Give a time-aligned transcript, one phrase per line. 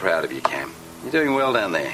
[0.00, 0.72] proud of you, Cam.
[1.02, 1.92] You're doing well down there.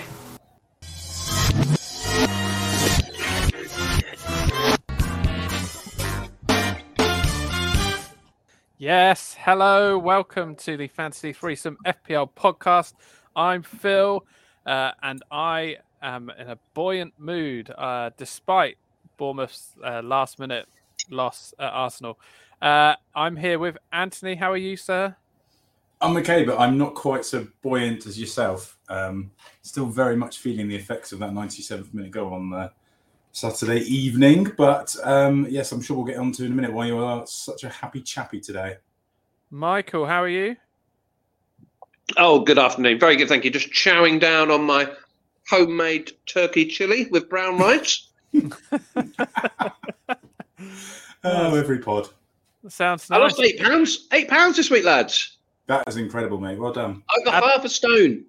[8.78, 12.94] Yes, hello, welcome to the Fantasy Threesome FPL podcast.
[13.34, 14.24] I'm Phil,
[14.64, 18.76] uh, and I am in a buoyant mood uh, despite
[19.16, 20.68] Bournemouth's uh, last minute
[21.10, 22.20] loss at Arsenal.
[22.62, 24.36] Uh, I'm here with Anthony.
[24.36, 25.16] How are you, sir?
[26.06, 28.78] I'm okay, but I'm not quite so buoyant as yourself.
[28.88, 32.68] Um, still very much feeling the effects of that 97th minute goal on uh,
[33.32, 34.52] Saturday evening.
[34.56, 37.26] But um, yes, I'm sure we'll get on to in a minute why you are
[37.26, 38.76] such a happy chappy today.
[39.50, 40.54] Michael, how are you?
[42.16, 43.00] Oh, good afternoon.
[43.00, 43.50] Very good, thank you.
[43.50, 44.88] Just chowing down on my
[45.48, 48.10] homemade turkey chili with brown rice.
[51.24, 52.08] Oh, every pod.
[52.68, 53.32] Sounds I nice.
[53.32, 54.06] lost eight pounds.
[54.12, 55.35] Eight pounds this week, lads.
[55.66, 56.58] That is incredible, mate.
[56.58, 57.02] Well done.
[57.20, 58.24] Over Ab- half a stone.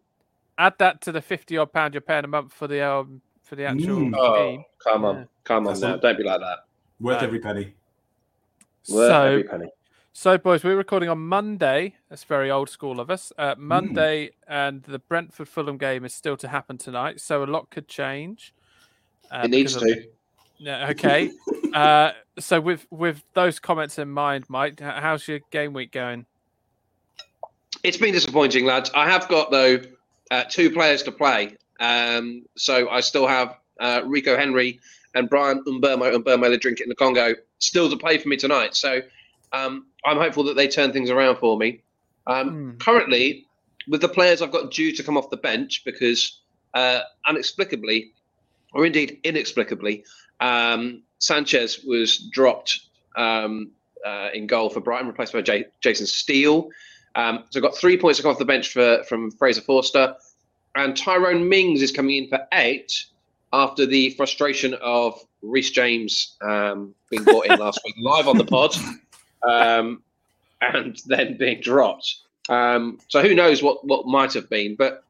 [0.57, 3.55] Add that to the fifty odd pound you're paying a month for the um for
[3.55, 4.15] the actual Mm.
[4.17, 4.63] Oh, game.
[4.83, 5.23] come on, Yeah.
[5.43, 5.91] come on That's now.
[5.93, 5.97] all.
[5.99, 6.59] Don't be like that.
[6.99, 7.27] Worth No.
[7.27, 7.73] every penny.
[8.89, 9.69] Worth So every penny.
[10.13, 11.93] So, boys, we're recording on Monday.
[12.09, 13.31] That's very old school of us.
[13.37, 17.21] Uh, Monday, and the Brentford Fulham game is still to happen tonight.
[17.21, 18.51] So, a lot could change.
[19.31, 20.09] Uh, it needs because of- to.
[20.57, 21.31] Yeah, okay.
[21.75, 26.25] uh, so, with with those comments in mind, Mike, how's your game week going?
[27.83, 28.91] It's been disappointing, lads.
[28.95, 29.79] I have got though
[30.31, 34.79] uh, two players to play, um, so I still have uh, Rico Henry
[35.15, 38.37] and Brian Umbermo Umbermo the drink it in the Congo still to play for me
[38.37, 38.75] tonight.
[38.75, 39.01] So
[39.53, 41.81] um, I'm hopeful that they turn things around for me.
[42.25, 42.77] Um, Hmm.
[42.77, 43.45] Currently,
[43.87, 46.41] with the players I've got due to come off the bench because
[46.73, 48.11] uh, inexplicably,
[48.73, 50.03] or indeed inexplicably,
[50.39, 52.81] um, Sanchez was dropped
[53.15, 53.71] um,
[54.05, 56.69] uh, in goal for Brighton, replaced by J- Jason Steele.
[57.17, 60.15] Um, so I've got three points off the bench for from Fraser Forster,
[60.75, 63.05] and Tyrone Mings is coming in for eight
[63.51, 68.45] after the frustration of Reece James um, being brought in last week live on the
[68.45, 68.75] pod,
[69.49, 70.03] um,
[70.61, 72.17] and then being dropped.
[72.49, 75.03] Um, so who knows what what might have been, but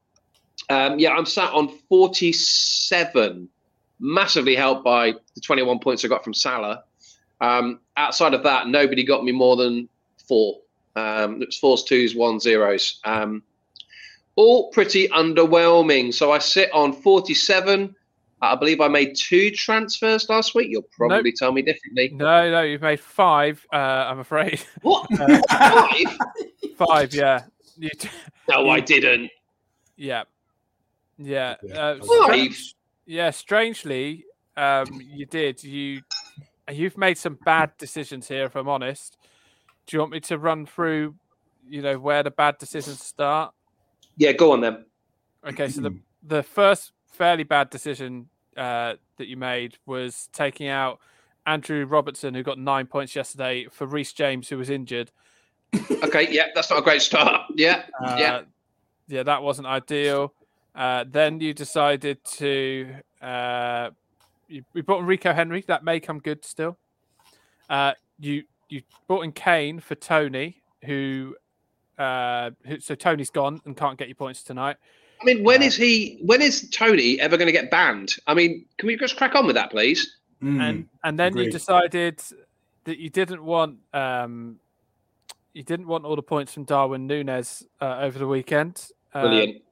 [0.69, 3.49] um, yeah, I'm sat on 47,
[3.99, 6.83] massively helped by the 21 points I got from Salah.
[7.41, 9.87] Um, outside of that, nobody got me more than
[10.27, 10.59] four.
[10.97, 12.99] Um, it's fours, twos, one, zeros.
[13.05, 13.43] Um,
[14.35, 16.13] all pretty underwhelming.
[16.13, 17.95] So I sit on 47.
[18.41, 20.69] I believe I made two transfers last week.
[20.69, 22.09] You'll probably tell me differently.
[22.13, 23.65] No, no, you've made five.
[23.73, 25.07] Uh, I'm afraid What?
[25.49, 26.17] Five?
[26.77, 27.13] five.
[27.15, 27.43] Yeah,
[27.77, 28.09] you, t-
[28.47, 29.31] No, I didn't.
[29.95, 30.23] yeah,
[31.17, 31.55] yeah.
[31.63, 31.73] Yeah.
[31.79, 32.05] Uh, Five?
[32.25, 32.75] strange-
[33.07, 34.25] yeah, strangely,
[34.55, 35.63] um, you did.
[35.63, 36.01] You
[36.71, 38.45] you've made some bad decisions here.
[38.45, 39.16] If I'm honest,
[39.87, 41.15] do you want me to run through?
[41.67, 43.53] You know where the bad decisions start.
[44.17, 44.85] Yeah, go on then.
[45.45, 50.99] Okay, so the the first fairly bad decision uh, that you made was taking out
[51.45, 55.11] Andrew Robertson, who got nine points yesterday, for Reece James, who was injured.
[56.03, 57.41] Okay, yeah, that's not a great start.
[57.55, 58.41] Yeah, Uh, yeah.
[59.07, 60.31] yeah, that wasn't ideal.
[60.75, 63.89] Uh, then you decided to uh,
[64.47, 65.63] you, you brought in Rico Henry.
[65.67, 66.77] That may come good still.
[67.67, 71.35] Uh, you you brought in Kane for Toney, who,
[71.97, 74.77] uh, who so Toney's gone and can't get you points tonight.
[75.21, 76.19] I mean, when Uh, is he?
[76.21, 78.15] When is Toney ever going to get banned?
[78.27, 80.15] I mean, can we just crack on with that, please?
[80.43, 80.61] Mm.
[80.61, 82.21] and and then you decided
[82.83, 84.59] that you didn't want um
[85.53, 88.87] you didn't want all the points from Darwin Nunez uh, over the weekend.
[89.15, 89.63] Uh, Brilliant.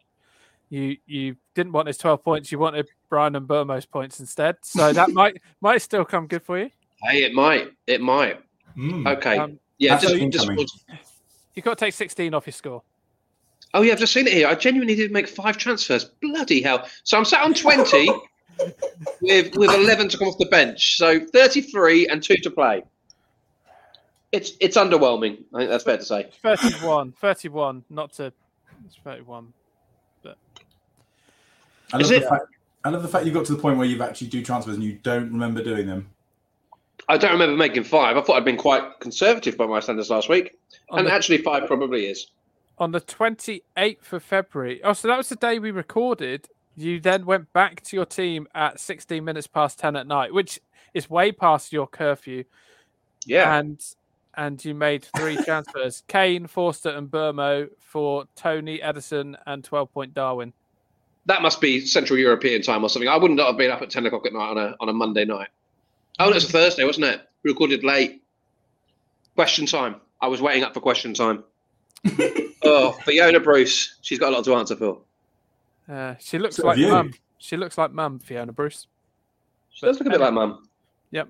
[0.69, 2.51] you you didn't want his twelve points.
[2.51, 4.55] You wanted Brian and Burmo's points instead.
[4.63, 6.72] So that might might still come good for you.
[7.03, 7.67] hey, it might.
[7.85, 8.41] It might.
[8.78, 9.08] Mm.
[9.18, 9.38] Okay.
[9.38, 9.97] Um, yeah.
[9.97, 10.86] That's Just, just,
[11.53, 12.84] you got to take sixteen off your score.
[13.74, 13.94] oh, yeah.
[13.94, 14.47] I've just seen it here.
[14.47, 16.06] I genuinely did make five transfers.
[16.22, 16.88] Bloody hell!
[17.03, 18.09] So I'm sat on twenty
[19.22, 20.97] with with eleven to come off the bench.
[20.97, 22.84] So thirty-three and two to play.
[24.31, 25.44] It's it's underwhelming.
[25.53, 26.30] I think that's fair to say.
[26.41, 28.34] 31, 31, not to
[28.85, 29.53] it's 31.
[31.94, 32.46] I love, Is the it- fact,
[32.84, 34.84] I love the fact you got to the point where you've actually do transfers and
[34.84, 36.09] you don't remember doing them.
[37.08, 38.18] I don't remember making five.
[38.18, 40.58] I thought I'd been quite conservative by my standards last week,
[40.90, 42.28] On and the, actually five probably is.
[42.78, 44.82] on the 28th of February.
[44.84, 46.47] Oh, so that was the day we recorded.
[46.76, 50.59] You then went back to your team at 16 minutes past 10 at night, which
[50.94, 52.44] is way past your curfew.
[53.26, 53.58] Yeah.
[53.58, 53.82] And
[54.38, 60.14] and you made three transfers: Kane, Forster, and Burmo for Toney Ederson and 12 point
[60.14, 60.53] Darwin.
[61.28, 63.09] That must be Central European time or something.
[63.09, 65.26] I wouldn't have been up at ten o'clock at night on a on a Monday
[65.26, 65.47] night.
[66.20, 67.22] Oh, it was a Thursday, wasn't it?
[67.44, 68.23] We recorded late.
[69.35, 69.97] Question time.
[70.22, 71.44] I was waiting up for question time.
[72.64, 73.97] oh, Fiona Bruce.
[74.02, 75.02] She's got a lot to answer for.
[75.90, 77.14] Uh, she looks So like mum.
[77.38, 78.88] She looks like mum, Fiona Bruce.
[79.72, 80.67] She does look a bit like mum.
[81.12, 81.28] Yep.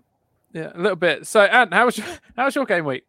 [0.54, 1.28] Yeah, a little bit.
[1.28, 2.08] So, Ant, how was your,
[2.38, 3.06] how was your game week?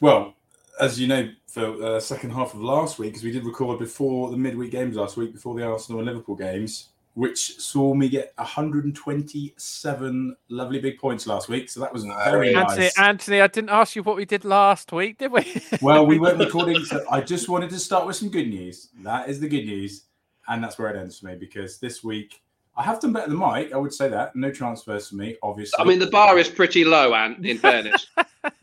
[0.00, 0.34] Well,
[0.80, 3.78] as you know, for the uh, second half of last week, because we did record
[3.78, 8.08] before the midweek games last week, before the Arsenal and Liverpool games, which saw me
[8.08, 11.68] get 127 lovely big points last week.
[11.68, 12.96] So that was very Anthony, nice.
[12.96, 15.60] Anthony, I didn't ask you what we did last week, did we?
[15.82, 18.90] Well, we weren't recording, so I just wanted to start with some good news.
[19.02, 20.04] That is the good news,
[20.46, 22.40] and that's where it ends for me because this week
[22.76, 23.72] I have done better than Mike.
[23.72, 25.82] I would say that no transfers for me, obviously.
[25.82, 28.06] I mean, the bar is pretty low, Ant, in fairness.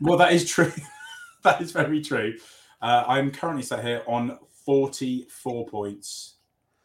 [0.00, 0.72] well, that is true.
[1.42, 2.32] that is very true.
[2.80, 6.36] Uh, I'm currently sat here on 44 points.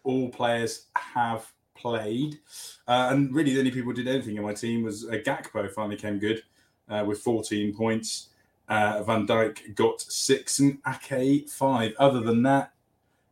[0.04, 1.50] All players have
[1.82, 2.40] played,
[2.88, 5.70] uh, and really the only people who did anything in my team was uh, Gakpo.
[5.72, 6.44] Finally came good
[6.90, 8.30] uh, with 14 points.
[8.70, 11.94] Uh, Van Dijk got six and Ake five.
[12.00, 12.74] Other than that,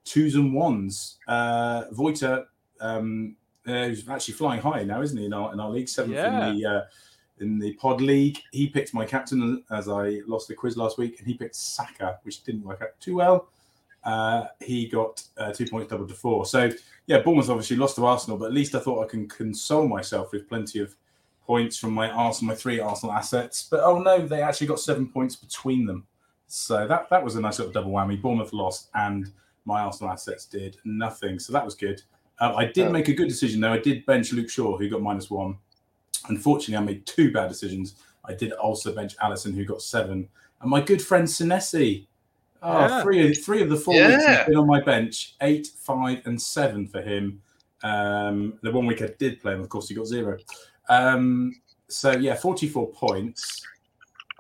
[0.04, 1.18] twos and ones.
[1.28, 2.46] Uh, Voita,
[2.82, 3.36] um,
[3.68, 5.26] uh, who's actually flying high now, isn't he?
[5.26, 6.50] In our in our league, seventh Yeah.
[6.50, 6.82] in the uh,
[7.40, 8.38] in the pod league.
[8.52, 12.20] He picked my captain as I lost the quiz last week, and he picked Saka,
[12.24, 13.50] which didn't work out too well.
[14.10, 16.44] Uh, he got uh, two points doubled to four.
[16.44, 16.72] So
[17.06, 20.32] yeah, Bournemouth obviously lost to Arsenal, but at least I thought I can console myself
[20.32, 20.96] with plenty of
[21.46, 23.68] points from my Arsenal, my three Arsenal assets.
[23.70, 26.08] But oh no, they actually got seven points between them.
[26.48, 28.20] So that that was a nice little double whammy.
[28.20, 29.32] Bournemouth lost, and
[29.66, 31.38] my Arsenal assets did nothing.
[31.38, 32.02] So that was good.
[32.40, 33.74] Uh, I did make a good decision though.
[33.74, 35.56] I did bench Luke Shaw, who got minus one.
[36.30, 38.02] Unfortunately, I made two bad decisions.
[38.26, 40.28] I did also bench Alisson, who got seven,
[40.62, 42.08] and my good friend Senesi.
[42.62, 43.02] Oh, Yeah.
[43.04, 44.38] three, three of the four weeks Yeah.
[44.40, 47.42] he's been on my bench, eight, five, and seven for him.
[47.84, 50.38] Um, the one week I did play him, of course, he got zero.
[50.90, 51.54] Um,
[51.88, 53.66] so yeah, 44 points.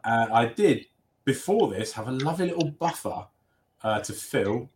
[0.03, 0.85] Uh, I did
[1.25, 3.27] before this have a lovely little buffer
[3.83, 4.69] uh, to fill.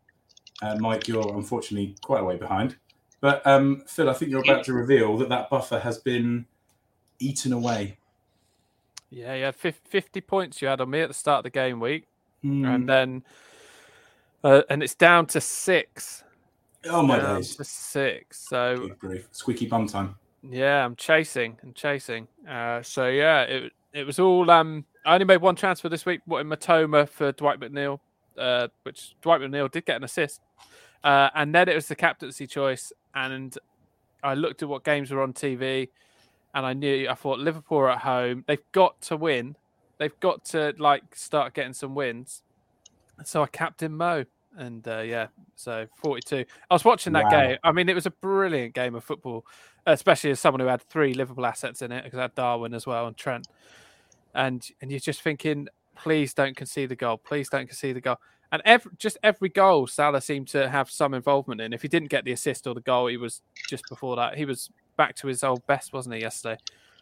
[0.61, 2.77] Uh, Mike, you're unfortunately quite a way behind.
[3.19, 6.45] But um, Phil, I think you're about to reveal that that buffer has been
[7.19, 7.97] eaten away.
[9.09, 11.79] yeah, you had 50 points you had on me at the start of the game
[11.79, 12.05] week,
[12.43, 12.65] Hmm.
[12.65, 13.23] and then
[14.43, 16.23] uh, and it's down to six.
[16.89, 17.55] oh my down days!
[17.55, 18.47] to six.
[18.47, 18.89] So
[19.31, 20.15] Squeaky bum time.
[20.49, 22.27] Yeah, I'm chasing and chasing.
[22.47, 24.51] Uh, so yeah, it it was all.
[24.51, 26.21] Um, I only made one transfer this week.
[26.25, 27.99] What in Mitoma for Dwight McNeil,
[28.37, 30.41] uh, which Dwight McNeil did get an assist,
[31.03, 32.91] uh, and then it was the captaincy choice.
[33.15, 33.57] And
[34.21, 35.89] I looked at what games were on TV,
[36.53, 38.43] and I knew I thought Liverpool are at home.
[38.47, 39.55] They've got to win.
[39.97, 42.43] They've got to like start getting some wins.
[43.23, 44.25] So I captain Mo,
[44.57, 46.45] and uh, yeah, so 42.
[46.69, 47.29] I was watching that Wow.
[47.29, 47.57] game.
[47.63, 49.45] I mean, it was a brilliant game of football
[49.85, 52.87] especially as someone who had three Liverpool assets in it because I had Darwin as
[52.87, 53.47] well and Trent.
[54.33, 57.17] And and you're just thinking, please don't concede the goal.
[57.17, 58.17] Please don't concede the goal.
[58.51, 61.73] And every just every goal Salah seemed to have some involvement in.
[61.73, 64.37] If he didn't get the assist or the goal, he was just before that.
[64.37, 66.57] He was back to his old best, wasn't he, yesterday?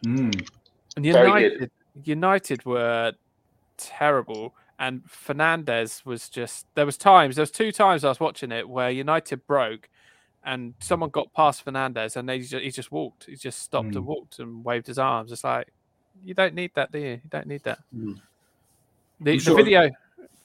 [0.06, 0.48] Mm.
[0.96, 1.06] And.
[1.06, 1.70] United
[2.04, 3.12] United were
[3.76, 4.54] terrible.
[4.78, 8.68] And Fernandes was just there was times, there was two times I was watching it
[8.68, 9.88] where United broke
[10.44, 13.26] and someone got past Fernandes and they ju- he just walked.
[13.26, 14.04] He just stopped and Mm.
[14.04, 15.30] walked and waved his arms.
[15.30, 15.68] It's like
[16.24, 17.10] you don't need that, do you?
[17.22, 17.78] You don't need that.
[17.96, 18.20] Mm.
[19.20, 19.90] The, the sure- video.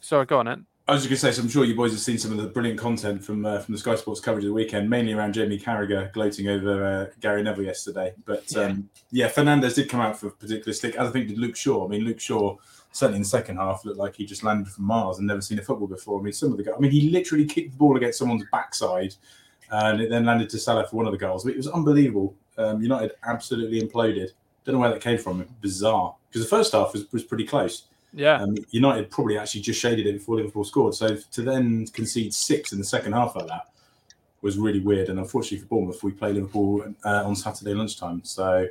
[0.01, 0.65] Sorry, go on, Ant.
[0.89, 2.37] I was just going to say, so I'm sure you boys have seen some of
[2.37, 5.33] the brilliant content from uh, from the Sky Sports coverage of the weekend, mainly around
[5.33, 8.13] Jamie Carragher gloating over uh, Gary Neville yesterday.
[8.25, 11.39] But um, yeah, Fernandes did come out for a particular stick, as I think did
[11.39, 11.85] Luke Shaw.
[11.85, 12.55] I mean, Luke Shaw
[12.93, 15.59] certainly in the second half looked like he just landed from Mars and never seen
[15.59, 16.21] a football before.
[16.21, 18.45] I mean, some of the go- I mean, he literally kicked the ball against someone's
[18.49, 19.13] backside,
[19.71, 21.43] and it then landed to Salah for one of the goals.
[21.43, 22.33] But it was unbelievable.
[22.57, 24.29] Um, United absolutely imploded.
[24.63, 25.45] Don't know where that came from.
[25.59, 27.87] Bizarre because the first half was, was pretty close.
[28.17, 28.41] Yeah.
[28.41, 30.95] Um, United probably actually just shaded it before Liverpool scored.
[30.95, 33.67] So to then concede six in the second half like that
[34.41, 35.09] was really weird.
[35.09, 38.23] And unfortunately for Bournemouth, we play Liverpool uh, on Saturday lunchtime.
[38.23, 38.67] So,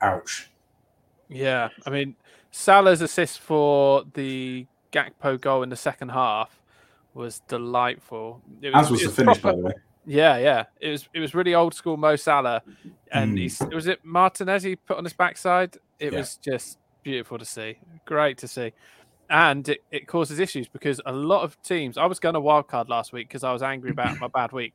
[0.00, 0.50] ouch.
[1.28, 2.14] Yeah, I mean,
[2.50, 6.60] Salah's assist for the Gakpo goal in the second half
[7.14, 8.42] was delightful.
[8.60, 9.72] It As was the finish, proper- by the way.
[10.04, 10.64] Yeah, yeah.
[10.80, 12.62] It was it was really old school Mo Salah,
[13.12, 13.38] and Mm.
[13.40, 15.76] he's was it Martinez he put on his backside.
[16.00, 16.18] It Yeah.
[16.18, 18.72] was just beautiful to see, great to see,
[19.30, 21.98] and it, it causes issues because a lot of teams.
[21.98, 24.74] I was going to wildcard last week because I was angry about my bad week.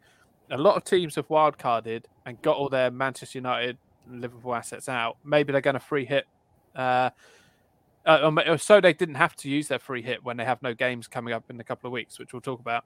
[0.51, 3.77] A lot of teams have wildcarded and got all their Manchester United,
[4.09, 5.17] and Liverpool assets out.
[5.23, 6.25] Maybe they're going to free hit.
[6.75, 7.09] Uh,
[8.05, 11.07] uh, so they didn't have to use their free hit when they have no games
[11.07, 12.85] coming up in a couple of weeks, which we'll talk about.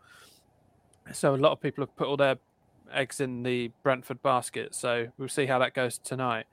[1.13, 2.38] So a lot of people have put all their
[2.91, 4.74] eggs in the Brentford basket.
[4.74, 6.45] So we'll see how that goes tonight.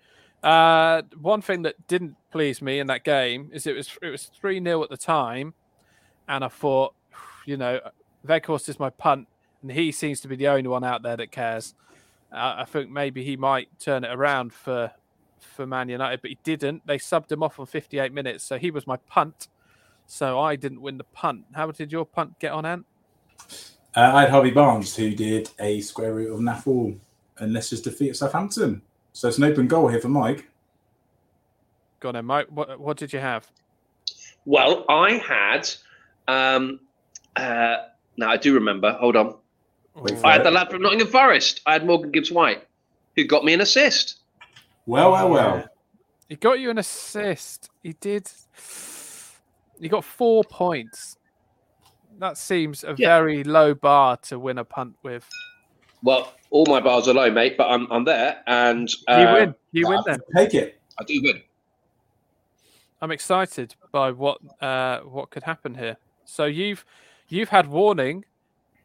[0.42, 4.24] Uh, one thing that didn't please me in that game is it was it was
[4.24, 5.54] three 0 at the time,
[6.28, 6.94] and I thought
[7.48, 7.80] you know,
[8.26, 9.26] Weghorst is my punt,
[9.62, 11.74] and he seems to be the only one out there that cares.
[12.30, 14.92] Uh, I think maybe he might turn it around for
[15.40, 16.86] for Man United, but he didn't.
[16.86, 19.48] They subbed him off on 58 minutes, so he was my punt.
[20.06, 21.46] So I didn't win the punt.
[21.54, 22.86] How did your punt get on, Ant?
[23.96, 26.94] Uh, I had Harvey Barnes, who did a square root of naff all
[27.38, 28.82] and Leicester's defeat Southampton.
[29.18, 30.46] So it's an open goal here for Mike.
[31.98, 32.46] Go on, then, Mike.
[32.50, 33.50] What, what did you have?
[34.44, 35.68] Well, I had.
[36.28, 36.78] Um,
[37.34, 37.78] uh,
[38.16, 38.92] now I do remember.
[38.92, 39.34] Hold on.
[39.96, 40.44] Wait I had it.
[40.44, 41.62] the lad from Nottingham Forest.
[41.66, 42.62] I had Morgan Gibbs White,
[43.16, 44.20] who got me an assist.
[44.86, 45.64] Well, well, well.
[46.28, 47.70] He got you an assist.
[47.82, 48.30] He did.
[49.80, 51.16] He got four points.
[52.20, 53.18] That seems a Yeah.
[53.18, 55.28] very low bar to win a punt with.
[56.02, 59.54] Well, all my bars are low, mate, but I'm I'm there, and You uh, win.
[59.72, 60.20] You win then.
[60.36, 60.80] Take it.
[60.98, 61.42] I do win.
[63.00, 65.96] I'm excited by what uh, what could happen here.
[66.24, 66.84] So you've
[67.28, 68.24] you've had warning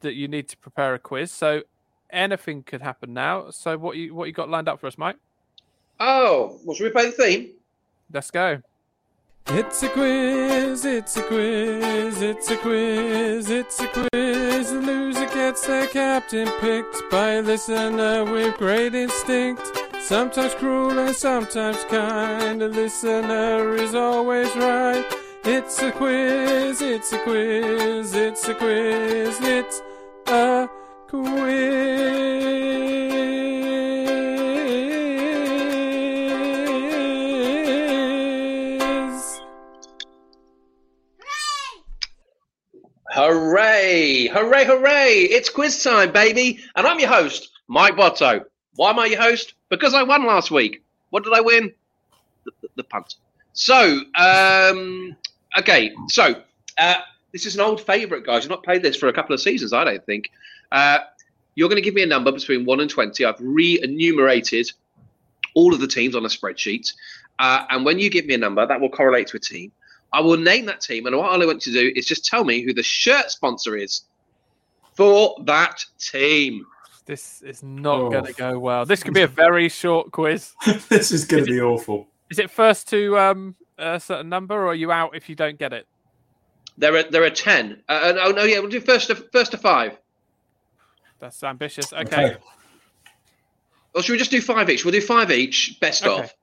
[0.02, 1.32] that you need to prepare a quiz.
[1.32, 1.64] So
[2.10, 3.50] anything could happen now.
[3.50, 5.18] So what you what you got lined up for us, Mike?
[6.00, 7.52] Oh, well, should we play the theme?
[8.12, 8.62] Let's go.
[9.48, 14.72] It's a quiz, it's a quiz, it's a quiz, it's a quiz.
[14.72, 19.62] The loser gets their captain picked by a listener with great instinct.
[20.00, 22.62] Sometimes cruel and sometimes kind.
[22.62, 25.06] The listener is always right.
[25.44, 29.82] It's a quiz, it's a quiz, it's a quiz, it's
[30.28, 30.70] a
[31.10, 32.93] quiz.
[43.74, 44.28] Hooray!
[44.28, 44.66] Hooray!
[44.66, 45.14] Hooray!
[45.32, 48.46] It's quiz time, baby, and I'm your host, Mike Botto.
[48.76, 49.56] Why am I your host?
[49.70, 50.84] Because I won last week.
[51.10, 51.74] What did I win?
[52.46, 53.16] The, the, the punt.
[53.54, 55.16] So, um,
[55.58, 56.36] okay, so
[56.78, 56.96] uh,
[57.32, 58.44] this is an old favourite, guys.
[58.44, 60.30] You've not played this for a couple of seasons, I don't think.
[60.72, 61.00] Uh,
[61.56, 63.26] you're going to give me a number between one and twenty.
[63.26, 64.72] I've re-enumerated
[65.56, 66.94] all of the teams on a spreadsheet,
[67.40, 69.72] uh, and when you give me a number, that will correlate to a team.
[70.14, 72.44] I will name that team, and what I want you to do is just tell
[72.44, 74.04] me who the shirt sponsor is
[74.94, 76.66] for that team.
[77.06, 78.10] This is not Oh.
[78.10, 78.86] going to go well.
[78.86, 80.54] This could be a very short quiz.
[80.90, 82.08] this is going to be awful.
[82.30, 85.58] Is it first to um, a certain number, or are you out if you don't
[85.60, 85.88] get it?
[86.78, 87.82] There are there are ten.
[87.90, 89.98] Uh, oh no, yeah, we'll do first to first to five.
[91.20, 91.92] That's ambitious.
[91.94, 92.36] Okay.
[93.96, 94.84] Or should we just do five each?
[94.84, 95.78] We'll do five each.
[95.80, 96.24] Best Okay.
[96.24, 96.34] of.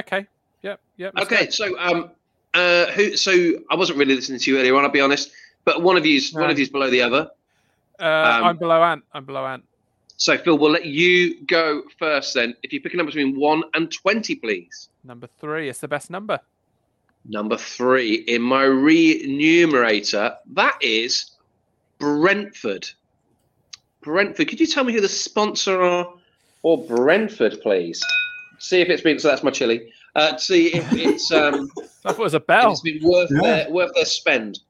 [0.00, 0.26] Okay.
[0.62, 0.80] Yep.
[0.96, 1.12] Yep.
[1.22, 1.50] Okay, go.
[1.50, 2.10] so um,
[2.54, 3.16] uh, who?
[3.16, 3.32] So
[3.70, 4.84] I wasn't really listening to you earlier on.
[4.84, 5.30] I'll be honest,
[5.64, 7.30] but one of you's one of you's below the other.
[8.00, 9.04] Uh, um, I'm below Ant.
[9.12, 9.64] I'm below Ant.
[10.16, 12.34] So Phil, we'll let you go first.
[12.34, 14.88] Then, if you pick a number between one and twenty, please.
[15.02, 16.40] Number three is the best number.
[17.26, 21.32] Number three in my re-numerator, that is
[21.98, 22.88] Brentford.
[24.02, 24.48] Brentford.
[24.48, 26.12] Could you tell me who the sponsor are
[26.60, 28.04] for Brentford, please?
[28.58, 29.18] See if it's been.
[29.18, 29.90] So that's my chili.
[30.14, 31.70] Uh, see if it's um,
[32.04, 32.72] I thought it was a bell.
[32.72, 33.40] it's been worth Yeah.
[33.64, 34.60] their worth their spend.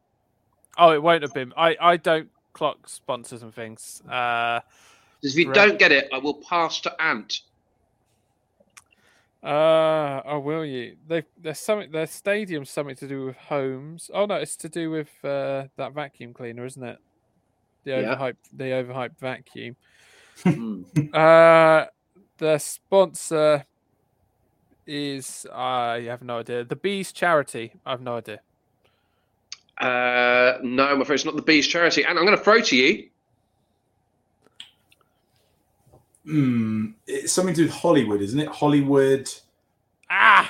[0.79, 1.53] Oh, it won't have been.
[1.57, 4.03] I, I don't clock sponsors and things.
[4.09, 4.61] Uh,
[5.21, 7.41] 'Because if you Brent- don't get it, I will pass to Ant.
[9.43, 10.97] uh, oh, will you?
[11.07, 11.91] They there's something.
[11.91, 14.11] Their stadium's something to do with homes.
[14.15, 16.99] Oh no, it's to do with uh, that vacuum cleaner, isn't it?
[17.85, 18.15] The Yeah.
[18.17, 19.77] overhyped, the overhyped vacuum.
[20.43, 20.83] Hmm.
[21.15, 21.87] Uh,
[22.39, 23.65] the sponsor
[24.87, 26.65] is I have no idea.
[26.65, 27.73] The Bees charity.
[27.87, 28.41] I have no idea.
[29.81, 32.05] Uh, no, I'm afraid it's not the Bees charity.
[32.05, 33.09] And I'm going to throw to you.
[36.25, 36.87] Hmm.
[37.07, 38.49] It's something to do with Hollywood, isn't it?
[38.49, 39.29] Hollywood.
[40.09, 40.49] Ah,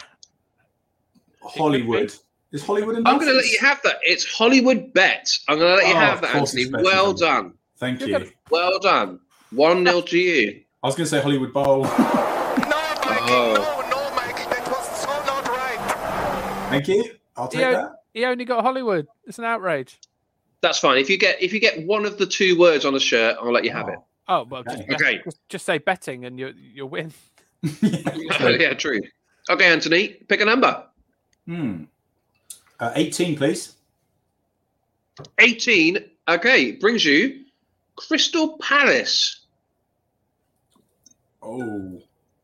[1.43, 2.12] Hollywood.
[2.53, 2.97] Is Hollywood?
[2.97, 3.97] I'm going to let you have that.
[4.03, 5.29] It's Hollywood Bet.
[5.49, 6.62] I'm going to let you Oh, have that, course Anthony.
[6.62, 7.55] it's better Well done.
[7.79, 8.19] Thank You're you.
[8.19, 9.19] gonna- Well done.
[9.50, 10.61] 1 0 to you.
[10.83, 11.83] I was going to say Hollywood Bowl.
[11.83, 11.95] No, Mikey,
[13.33, 13.55] Oh.
[13.57, 16.63] no, no, Mikey, that was so not right.
[16.75, 17.14] Thank you.
[17.37, 17.71] I'll take Yeah.
[17.73, 17.93] that.
[18.12, 19.07] he only got Hollywood.
[19.26, 19.99] It's an outrage.
[20.61, 20.99] That's fine.
[20.99, 23.52] If you get if you get one of the two words on a shirt, I'll
[23.52, 23.99] let you have it.
[24.28, 24.87] Oh well, just, Okay.
[24.87, 25.21] bet- Okay.
[25.25, 27.12] just, just say betting and you you'll win.
[27.83, 29.00] yeah, true.
[29.50, 30.85] Okay, Anthony, pick a number.
[31.47, 31.85] Hmm.
[32.81, 33.75] Uh, 18, please.
[35.38, 35.99] 18.
[36.28, 37.45] Okay, brings you
[37.97, 39.45] Crystal Palace.
[41.43, 42.00] Oh.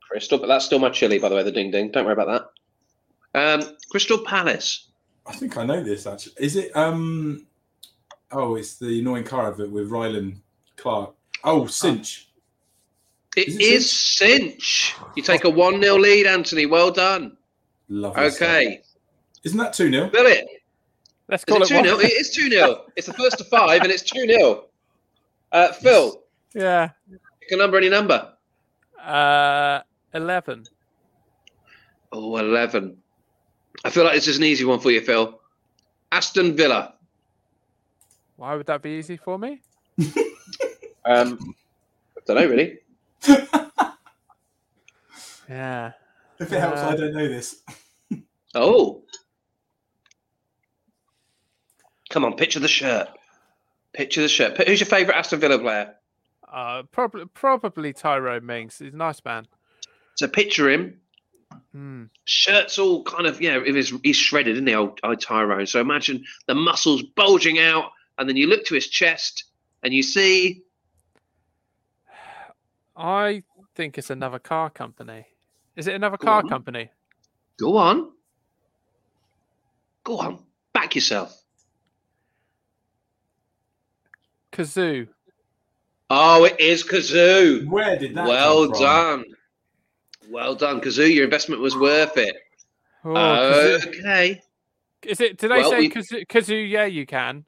[0.09, 1.91] Crystal, but that's still my chili, by the way, the ding ding.
[1.91, 2.51] Don't worry about that.
[3.35, 4.89] Um, Crystal Palace.
[5.27, 6.35] I think I know this actually.
[6.39, 7.47] Is it um
[8.33, 10.37] oh it's the annoying car advert with Rylan
[10.77, 11.15] Clark.
[11.45, 12.29] Oh Cinch.
[13.37, 14.97] It Is is, it cinch.
[15.15, 16.67] You take a 1 0 lead, Anthony.
[16.67, 17.37] Well done.
[17.89, 18.29] Lovely.
[18.31, 18.43] stuff.
[18.49, 18.81] Okay.
[19.45, 20.11] Isn't that 2 0?
[20.11, 20.47] Fill it.
[21.29, 21.85] Let's Is call it it 2 one.
[21.85, 21.99] 0?
[22.01, 22.85] It is 2 0.
[22.97, 24.65] It's the first to five, and it's 2 0.
[25.53, 26.91] Uh, Phil, Yeah.
[27.09, 28.33] pick a number, any number.
[29.01, 29.81] Uh,
[30.15, 30.67] 11.
[32.13, 32.97] Oh, 11.
[33.85, 35.41] I feel like this is an easy one for you, Phil.
[36.13, 36.95] Aston Villa.
[38.37, 39.61] Why would that be easy for me?
[41.07, 41.55] Um,
[42.17, 42.79] I don't know, really.
[45.49, 45.93] Yeah.
[46.39, 47.63] If it helps, Uh, I don't know this.
[48.55, 49.03] Oh.
[52.11, 53.09] Come on, picture the shirt.
[53.93, 54.57] Picture the shirt.
[54.67, 55.95] Who's your favourite Aston Villa player?
[56.53, 58.79] Uh, probably probably Tyrone Mings.
[58.79, 59.47] He's a nice man.
[60.17, 61.01] So picture him.
[61.73, 62.05] Hmm.
[62.25, 65.67] Shirt's all kind of, you know, it is, he's shredded, isn't he, old, old Tyrone?
[65.67, 69.45] So imagine the muscles bulging out, and then you look to his chest
[69.83, 70.63] and you see.
[72.97, 73.43] I
[73.75, 75.27] think it's another car company.
[75.77, 76.49] Is it another Go car on.
[76.49, 76.91] company?
[77.59, 78.11] Go on.
[80.05, 80.39] Go on.
[80.73, 81.37] Back yourself.
[84.53, 85.09] Cazoo.
[86.11, 87.67] Oh, it is Cazoo.
[87.69, 88.83] Where did that Well come from?
[88.83, 89.25] done.
[90.31, 91.13] Well done, Cazoo.
[91.13, 92.37] Your investment was worth it.
[93.05, 93.87] Oh, Cazoo.
[94.01, 94.43] okay.
[95.05, 95.39] Is it?
[95.39, 96.71] Did they well, say we- Cazoo, Cazoo?
[96.71, 97.45] Yeah, you can.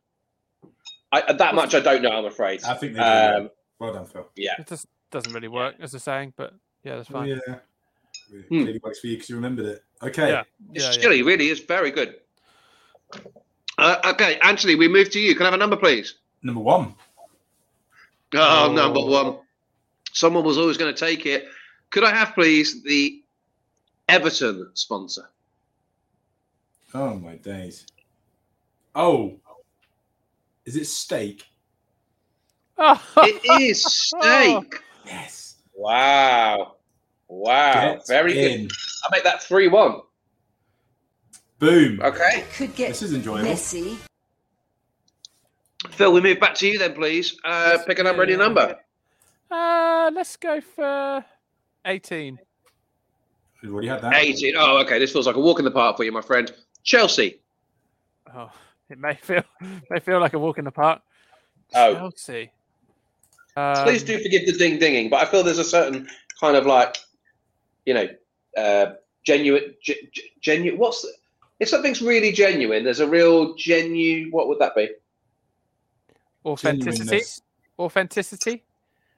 [1.12, 2.64] I, that much I don't know, I'm afraid.
[2.64, 3.04] I think they do.
[3.04, 4.26] Um, well done, Phil.
[4.34, 4.54] yeah.
[4.58, 7.28] It just doesn't really work as a saying, but yeah, that's Oh, fine.
[7.28, 7.56] yeah.
[8.32, 8.64] It Hmm.
[8.82, 9.84] Works for you because you remembered it.
[10.02, 10.28] Okay.
[10.30, 10.42] Yeah.
[10.72, 11.22] It's Yeah, yeah.
[11.22, 12.14] really is very good.
[13.76, 15.34] Uh, okay, Anthony, we move to you.
[15.34, 16.14] Can I have a number, please?
[16.42, 16.94] Number one.
[18.34, 18.72] Oh, Oh.
[18.72, 19.38] number one.
[20.14, 21.46] Someone was always going to take it.
[21.92, 23.22] Could I have, please, the
[24.08, 25.28] Everton sponsor?
[26.94, 27.86] Oh my days.
[28.94, 29.38] Oh.
[30.64, 31.44] Is it Stake?
[32.78, 34.74] Oh, It is Stake.
[35.04, 35.56] Yes.
[35.74, 36.76] Wow.
[37.26, 37.94] Wow.
[37.96, 38.70] Get very good.
[39.04, 40.00] I'll make that 3 1.
[41.58, 42.00] Boom.
[42.02, 42.44] Okay.
[42.56, 43.48] Could get This is enjoyable.
[43.48, 43.98] messy.
[45.90, 47.36] Phil, we move back to you then, please.
[47.44, 48.76] Uh, pick a number, any number.
[49.50, 51.24] Uh, let's go for
[51.84, 52.38] 18.
[53.62, 54.14] We've already had that.
[54.14, 54.54] 18.
[54.56, 54.98] Oh, okay.
[54.98, 56.52] This feels like a walk in the park for you, my friend.
[56.82, 57.40] Chelsea.
[58.34, 58.50] Oh,
[58.88, 59.44] it may feel
[59.90, 61.02] may feel like a walk in the park.
[61.74, 61.94] Oh.
[61.94, 62.50] Chelsea.
[63.56, 66.08] Um, Please do forgive the ding dinging, but I feel there's a certain
[66.40, 66.96] kind of like,
[67.84, 68.08] you know,
[68.56, 70.80] uh, genuine, ge- ge- genuine.
[70.80, 71.12] What's the,
[71.60, 72.82] if something's really genuine?
[72.82, 74.30] There's a real genuine.
[74.30, 74.88] What would that be?
[76.44, 77.20] authenticity.
[77.78, 78.64] Authenticity.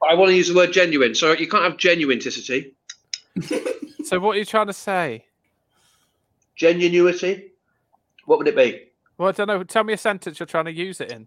[0.09, 1.15] I want to use the word genuine.
[1.15, 2.73] So you can't have genuinicity,
[4.05, 5.25] So what are you trying to say?
[6.59, 7.51] genuinity.
[8.27, 8.89] What would it be?
[9.19, 9.63] Well, I don't know.
[9.65, 11.27] Tell me a sentence you're trying to use it in.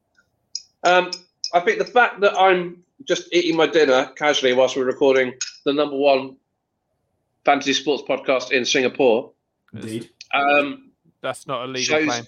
[0.84, 1.12] Um,
[1.54, 5.34] I think the fact that I'm just eating my dinner casually whilst we're recording
[5.66, 6.38] the number one
[7.46, 9.32] fantasy sports podcast in Singapore
[9.74, 10.10] Indeed.
[10.34, 12.24] um, That's not a legal shows claim.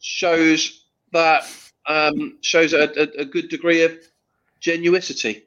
[0.00, 1.44] shows that
[1.86, 3.96] um, shows a, a, a good degree of
[4.60, 5.42] genuicity.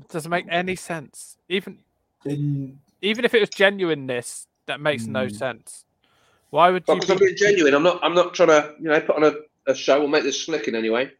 [0.00, 1.36] It doesn't make any sense.
[1.48, 1.78] Even
[2.24, 5.34] In, even if it was genuineness, that makes no Hmm.
[5.34, 5.84] sense.
[6.50, 7.00] Why would But you?
[7.00, 8.00] because I'm being genuine, I'm not.
[8.02, 9.34] I'm not trying to, you know, put on a,
[9.70, 11.12] a show or make this slick in any way.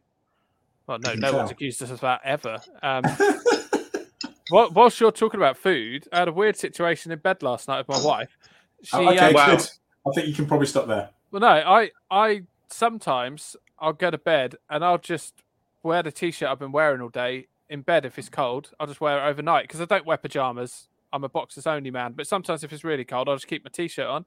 [0.87, 2.61] Well, no, no one's accused us of that ever.
[2.83, 3.05] Um,
[4.49, 7.77] whil- whilst you're talking about food, I had a weird situation in bed last night
[7.77, 8.37] with my wife.
[8.83, 9.57] She, Oh, okay, um, Wow.
[9.57, 9.69] good.
[10.07, 11.09] I think you can probably stop there.
[11.31, 15.43] Well, no, I, I sometimes I'll go to bed and I'll just
[15.83, 18.71] wear the t-shirt I've been wearing all day in bed if it's cold.
[18.79, 20.89] I'll just wear it overnight because I don't wear pajamas.
[21.13, 22.13] I'm a boxers only man.
[22.13, 24.25] But sometimes if it's really cold, I'll just keep my t-shirt on.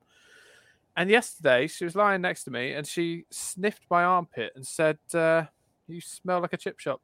[0.96, 4.98] And yesterday she was lying next to me and she sniffed my armpit and said,
[5.12, 5.44] uh,
[5.86, 7.00] "You smell like a chip shop."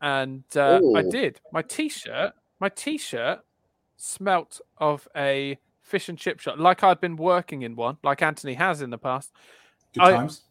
[0.00, 1.40] And uh, I did.
[1.52, 3.40] My t-shirt, my t-shirt
[3.96, 8.54] smelt of a fish and chip shop, like I'd been working in one, like Anthony
[8.54, 9.32] has in the past.
[9.94, 10.42] Good I- times.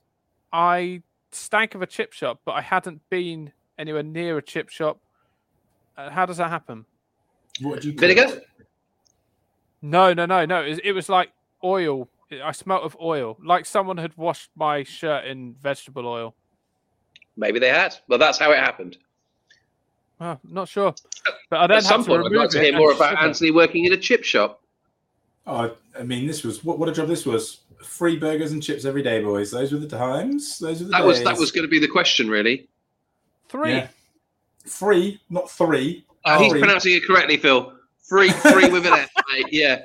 [0.53, 4.99] I stank of a chip shop, but I hadn't been anywhere near a chip shop.
[5.97, 6.85] Uh, how does that happen?
[7.61, 7.97] What do you?
[7.97, 8.41] Vinegar.
[9.81, 10.63] No, no, no, no.
[10.63, 11.31] It, was- it was like
[11.63, 12.09] oil.
[12.43, 16.33] I smelt of oil, like someone had washed my shirt in vegetable oil.
[17.37, 17.95] Maybe they had.
[18.07, 18.97] Well, that's how it happened.
[20.19, 20.95] Oh, not sure,
[21.49, 23.21] but I then At some to point, I'd like to hear more about.
[23.21, 24.61] Anthony working in a chip shop.
[25.45, 27.59] Oh, I mean, this was what, what a job this was.
[27.83, 29.51] Free burgers and chips every day, boys.
[29.51, 30.57] Those were the times.
[30.57, 31.07] Those were the That days.
[31.07, 32.67] was that was going to be the question, really.
[33.49, 33.73] Three.
[33.73, 33.87] Yeah.
[34.65, 36.05] Free, not three.
[36.23, 37.71] Uh, he's pronouncing it correctly, Phil.
[38.07, 39.45] Free, free with an F, mate.
[39.51, 39.83] Yeah,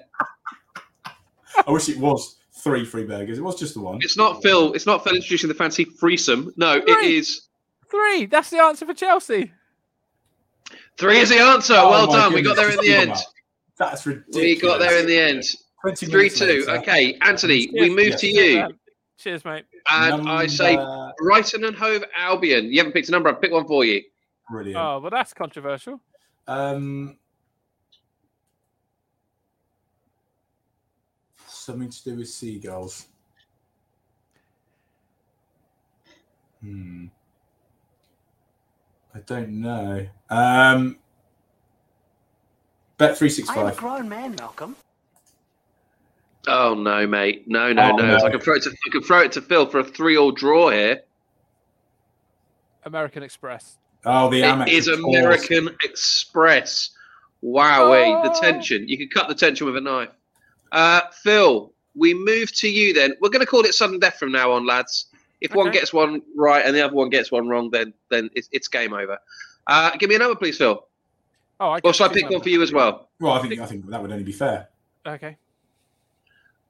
[1.67, 3.39] I wish it was three free burgers.
[3.39, 3.99] It was just the one.
[4.03, 4.73] it's not Phil.
[4.73, 6.53] It's not Phil introducing the fancy threesome.
[6.57, 7.17] No, it Three.
[7.19, 7.43] is
[7.91, 8.27] Three.
[8.27, 9.53] That's the answer for Chelsea.
[10.99, 11.19] three.
[11.19, 11.75] Is the answer.
[11.77, 12.33] Oh well my done.
[12.35, 13.09] We got there in the end.
[13.09, 13.25] give 'em up.
[13.79, 14.37] That's ridiculous.
[14.37, 15.43] We got there in the end.
[15.83, 16.45] 20 Three minutes two.
[16.47, 16.71] later.
[16.79, 18.21] Okay, Anthony, we move Yes.
[18.21, 18.69] to you.
[19.21, 19.67] Cheers, mate.
[19.91, 22.73] And I say Number- Brighton and Hove Albion.
[22.73, 23.29] You haven't picked a number.
[23.29, 24.03] I've picked one for you.
[24.49, 24.79] brilliant.
[24.79, 26.01] Oh, well, that's controversial.
[26.49, 27.19] Um,
[31.47, 33.07] something to do with seagulls.
[36.63, 37.07] Hmm.
[39.15, 40.07] I don't know.
[40.31, 40.99] Um,
[42.97, 43.59] bet three six five.
[43.59, 44.77] I am a grown man, Malcolm.
[46.49, 47.45] Oh no, mate.
[47.47, 48.19] No, no, Oh, no.
[48.19, 50.33] So I can throw it to I can throw it to Phil for a three-all
[50.33, 51.03] draw here.
[52.85, 53.77] American Express.
[54.07, 54.69] Oh, the Amex.
[54.69, 55.17] is of course.
[55.19, 56.91] American Express.
[57.43, 57.91] Wow,
[58.23, 58.41] the Oh.
[58.41, 58.89] tension.
[58.89, 60.11] You can cut the tension with a knife.
[60.73, 63.15] Uh, Phil, we move to you then.
[63.21, 65.07] We're going to call it sudden death from now on, lads.
[65.41, 68.49] If one gets one right and the other one gets one wrong, then then it's,
[68.53, 69.19] it's game over.
[69.67, 70.87] Uh, give me a number, please, Phil.
[71.61, 73.09] Oh, I Or get shall I two pick one for you as well?
[73.21, 74.69] Well, I think I think that would only be fair.
[75.07, 75.37] Okay.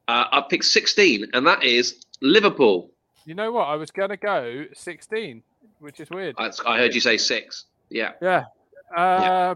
[0.07, 2.91] Uh, I picked 16, and that is Liverpool.
[3.25, 3.65] You know what?
[3.65, 5.43] I was going to go 16,
[5.79, 6.35] which is weird.
[6.37, 7.65] I, I heard you say six.
[7.89, 8.11] Yeah.
[8.21, 8.45] Yeah.
[8.95, 9.55] Uh,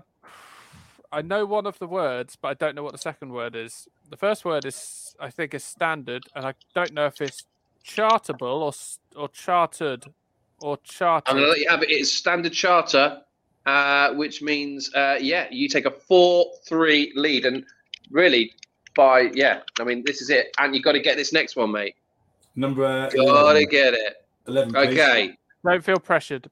[1.11, 3.87] I know one of the words, but I don't know what the second word is.
[4.09, 7.45] The first word is, I think, is standard, and I don't know if it's
[7.85, 8.73] chartable or
[9.19, 10.05] or chartered
[10.61, 11.29] or chartered.
[11.29, 11.91] I'm going to let you have it.
[11.91, 13.21] It's standard charter,
[13.65, 17.45] uh, which means, uh, yeah, you take a 4 3 lead.
[17.45, 17.65] And
[18.09, 18.53] really,
[18.95, 20.47] by, yeah, I mean, this is it.
[20.57, 21.95] And you've got to get this next one, mate.
[22.55, 24.25] Number Got to 11, get it.
[24.47, 24.87] 11 please.
[24.87, 25.37] Okay.
[25.63, 26.49] Don't feel pressured.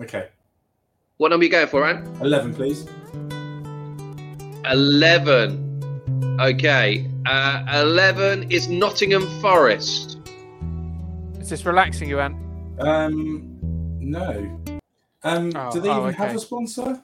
[0.00, 0.28] Okay.
[1.18, 2.04] What number are you going for, Ant?
[2.22, 2.86] 11, please.
[4.70, 6.38] 11.
[6.40, 7.08] Okay.
[7.26, 10.18] Uh, 11 is Nottingham Forest.
[11.38, 12.36] Is this relaxing you, Ant?
[12.80, 13.58] Um,
[14.00, 14.60] no.
[15.22, 17.02] Um, Oh, do they oh, even have a sponsor?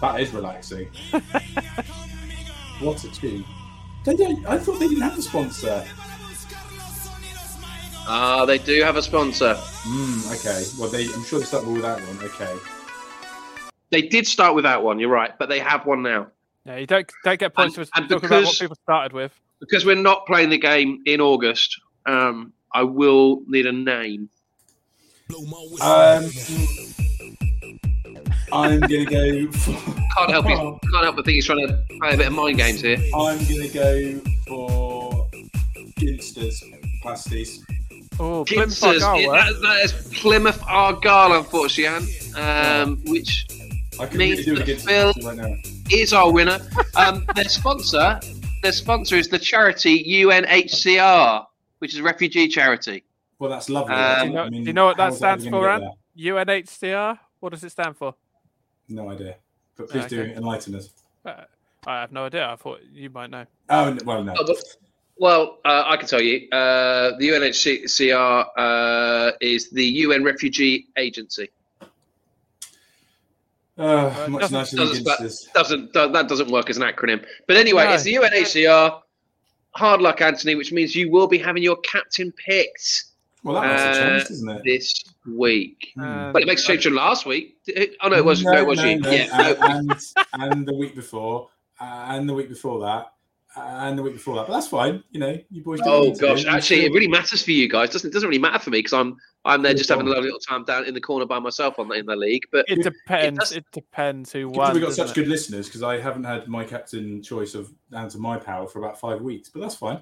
[0.00, 0.88] That is relaxing.
[2.80, 3.44] what a tune.
[4.04, 5.84] Don't, I thought they didn't have a sponsor.
[8.06, 9.54] Ah, they do have a sponsor.
[9.58, 10.30] Hmm.
[10.32, 10.64] okay.
[10.78, 12.18] Well, they, I'm sure they start with that one.
[12.22, 12.54] Okay.
[13.90, 16.26] They did start with that one, you're right, but they have one now.
[16.66, 19.12] Yeah, you don't don't get points And- for and talking about what because- people started
[19.12, 19.32] with.
[19.60, 24.28] Because we're not playing the game in August, um, I will need a name.
[25.80, 26.30] Um,
[28.54, 29.50] I'm gonna go.
[29.52, 29.72] For,
[30.16, 30.56] Can't help you.
[30.92, 32.98] Can't help but think he's trying to play a bit of mind games here.
[33.14, 35.28] I'm gonna go for
[35.98, 36.62] Ginsters
[37.02, 37.64] pasties.
[38.20, 39.44] Oh, Plymouth Ginsters, Argyle it- work.
[39.44, 43.44] that, that is Plymouth Argyle, unfortunately, Anne, um, which
[43.98, 45.54] I Means really do a that Phil- Ginsters right now.
[45.90, 46.60] is our winner.
[46.94, 48.20] Um, their sponsor,
[48.62, 51.44] their sponsor is the charity UNHCR,
[51.80, 53.02] which is a refugee charity.
[53.40, 53.94] Well, that's lovely.
[53.94, 55.94] Um, Do you know, mean, do you know what that stands for, gonna Ant?
[56.16, 57.18] UNHCR?
[57.40, 58.14] What does it stand for?
[58.88, 58.96] There?
[59.04, 59.36] No idea.
[59.76, 60.90] But please do enlighten us.
[61.24, 61.44] Uh,
[61.86, 62.48] I have no idea.
[62.48, 63.44] I thought you might know.
[63.68, 64.34] Oh well, no.
[64.38, 64.62] Oh, but-
[65.16, 71.50] well, uh, I can tell you, uh, the UNHCR uh, is the UN Refugee Agency.
[73.78, 77.24] Oh, Uh, much doesn't- nicer than doesn't spa- Doesn't that doesn't work as an acronym?
[77.46, 77.92] But anyway, No.
[77.94, 79.00] it's the UNHCR.
[79.76, 83.04] Hard luck, Anthony, which means you will be having your captain picked
[83.44, 84.62] Well, that makes Uh, a change, doesn't it?
[84.64, 85.92] this week.
[85.94, 86.02] Hmm.
[86.02, 87.56] And- But it makes a change from last week.
[88.02, 88.98] Oh no, it was no, it was you.
[89.00, 89.94] no, Yeah, and,
[90.32, 93.12] and the week before, and the week before that,
[93.56, 94.46] and the week before that.
[94.48, 95.04] But that's fine.
[95.12, 95.80] You know, you boys.
[95.80, 96.20] do Oh need do.
[96.22, 97.90] gosh, You actually, it really matters for you guys.
[97.90, 100.24] Doesn't it doesn't really matter for me because I'm I'm there just having a lovely
[100.24, 102.44] little time down in the corner by myself on the, in the league.
[102.50, 103.38] But It depends.
[103.40, 104.68] does- It, depends who Good won.
[104.68, 105.14] that we got such it?
[105.14, 108.78] good listeners because I haven't had my captain choice of down to my power for
[108.78, 110.00] about five weeks, but that's fine.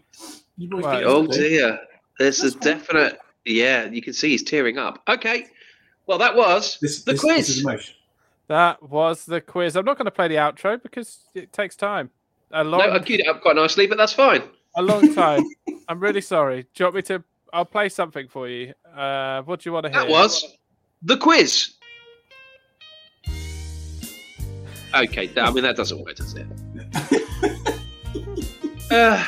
[0.57, 1.77] You boys Well, oh what dear,
[2.21, 3.11] there's a That's fine.
[3.45, 3.59] Definite.
[3.59, 5.03] Yeah, you can see he's tearing up.
[5.09, 5.47] Okay,
[6.07, 7.63] well that was This, the this, quiz.
[7.63, 7.95] This is.
[8.49, 9.77] That was the quiz.
[9.77, 12.11] I'm not going to play the outro because it takes time.
[12.51, 14.43] A long, no, I queued it up quite nicely, but that's fine.
[14.77, 15.43] a long time.
[15.89, 16.63] I'm really sorry.
[16.63, 17.25] Do you want me to?
[17.55, 18.75] I'll play something for you.
[18.95, 20.01] Uh, what do you want to hear?
[20.03, 20.57] That was
[21.03, 21.75] the quiz.
[24.95, 26.47] Okay, I mean that doesn't work, does it?
[28.91, 29.25] Uh,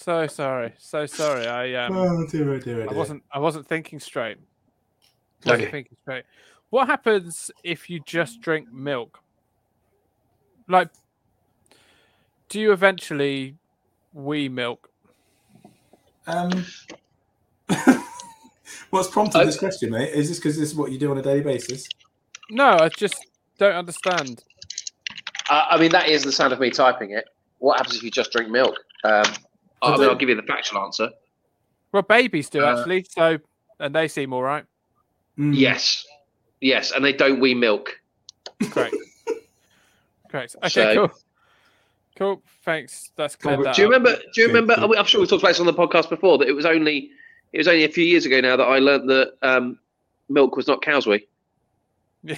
[0.00, 0.72] So sorry.
[0.78, 1.46] So sorry.
[1.46, 1.94] I um.
[1.94, 3.22] oh dear, dear, oh I wasn't.
[3.30, 4.38] I wasn't thinking straight.
[5.44, 5.70] Wasn't Okay.
[5.70, 6.24] thinking straight.
[6.70, 9.18] What happens if you just drink milk?
[10.68, 10.88] Like,
[12.48, 13.56] do you eventually
[14.14, 14.88] wee milk?
[16.26, 16.64] Um,
[18.90, 20.14] what's prompted I- this question, mate?
[20.14, 21.86] Is this because this is what you do on a daily basis?
[22.48, 23.16] No, I just
[23.58, 24.44] don't understand.
[25.50, 27.26] Uh, I mean, that is the sound of me typing it.
[27.58, 28.76] What happens if you just drink milk?
[29.04, 29.24] Um,
[29.82, 31.10] I mean, I'll give you the factual answer.
[31.92, 33.04] Well, babies do Uh, actually.
[33.08, 33.38] So,
[33.78, 34.64] and they seem all right.
[35.38, 35.56] Mm.
[35.56, 36.06] Yes,
[36.60, 37.98] yes, and they don't wee milk.
[38.70, 38.92] Great.
[40.28, 40.54] Great.
[40.56, 41.10] Okay, So- cool.
[42.16, 42.42] Cool.
[42.64, 43.12] Thanks.
[43.16, 43.92] That's cleared that Do you up.
[43.94, 44.20] remember?
[44.34, 44.74] Do you remember?
[44.76, 44.96] good.
[44.98, 46.36] I'm sure we talked about this on the podcast before.
[46.36, 47.10] That it was only
[47.54, 49.78] it was only a few years ago now that I learned that um,
[50.28, 51.24] milk was not cow's whey.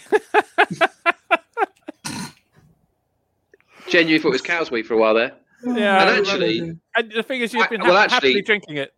[3.88, 5.32] Genuinely thought it was cow's whey for a while there.
[5.64, 6.02] Yeah.
[6.02, 8.94] And actually- and the thing is, you've I- been well, hap- actually- happily drinking it.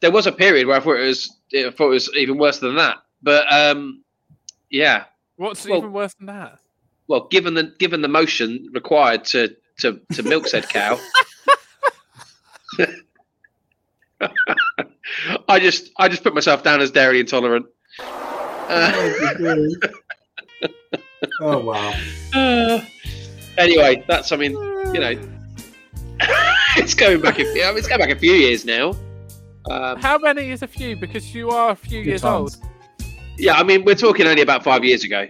[0.00, 2.58] There was a period where I thought it was I thought it was even worse
[2.60, 2.98] than that.
[3.22, 4.04] But um,
[4.70, 5.04] yeah,
[5.36, 6.58] What's well- even worse than that?
[7.08, 10.98] well, given the given the motion required to to, to milk said cow,
[15.48, 17.66] I just I just put myself down as dairy intolerant.
[18.00, 19.10] Uh,
[21.40, 21.94] oh wow.
[22.34, 22.80] Uh,
[23.58, 25.18] anyway, that's I mean, you know,
[26.82, 27.38] it's going back.
[27.38, 28.94] A, yeah, it's going back a few years now.
[29.70, 30.96] Um, How many is a few?
[30.96, 32.58] Because you are a few years times.
[32.60, 32.70] old.
[33.36, 35.26] yeah, I mean, we're talking only about five years ago.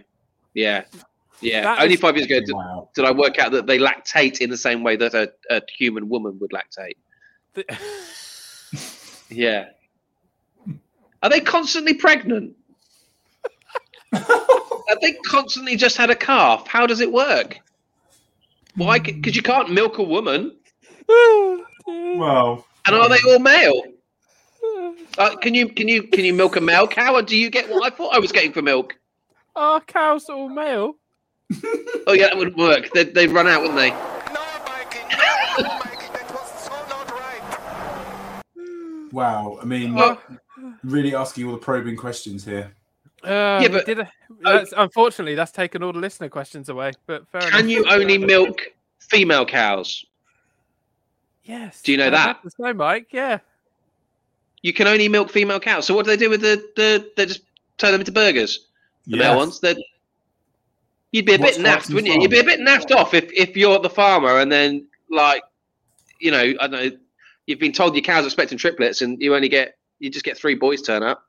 [0.54, 0.84] Yeah,
[1.40, 2.88] yeah, That only is- five years ago did, Wow.
[2.94, 6.08] did I work out that they lactate in the same way that a, a human
[6.08, 6.96] woman would lactate.
[7.54, 7.64] The-
[9.30, 9.66] Yeah.
[11.22, 12.56] Are they constantly pregnant?
[14.12, 16.66] Have they constantly just had a calf?
[16.66, 17.58] How does it work?
[18.76, 18.98] Why?
[19.00, 20.56] Because you can't milk a woman.
[21.86, 23.82] Well, And are they all male?
[25.16, 27.14] Uh, can you can you can you milk a male cow?
[27.16, 28.94] Or do you get what I thought I was getting for milk?
[29.56, 30.94] Are cows all male?
[32.06, 32.88] Oh yeah, that wouldn't work.
[32.92, 33.90] They'd, they'd run out, wouldn't they?
[33.90, 33.96] No,
[34.66, 34.98] Mikey.
[35.10, 36.06] No, Mikey.
[36.12, 38.42] That was so not right.
[39.12, 39.58] wow.
[39.60, 40.20] I mean, Well-
[40.84, 42.72] really asking all the probing questions here.
[43.24, 46.92] Uh, Yeah, but- did a- that's, unfortunately, that's taken all the listener questions away.
[47.06, 47.70] But fair Can enough.
[47.70, 48.60] you only milk
[49.00, 50.04] female cows?
[51.48, 51.82] Yes.
[51.82, 52.26] Do you know I that?
[52.26, 53.08] have to say, Mike.
[53.10, 53.38] Yeah.
[54.62, 55.86] You can only milk female cows.
[55.86, 57.10] So what do they do with the the?
[57.16, 57.40] They just
[57.78, 58.66] turn them into burgers.
[59.06, 59.60] The male ones.
[59.60, 59.74] They
[61.12, 62.20] You'd be a What's bit Clarkson's naffed, wouldn't you?
[62.20, 65.42] You'd be a bit naffed off if, if you're the farmer and then like,
[66.20, 66.90] you know, I don't know,
[67.46, 70.36] you've been told your cow's are expecting triplets and you only get you just get
[70.36, 71.24] three boys turn up.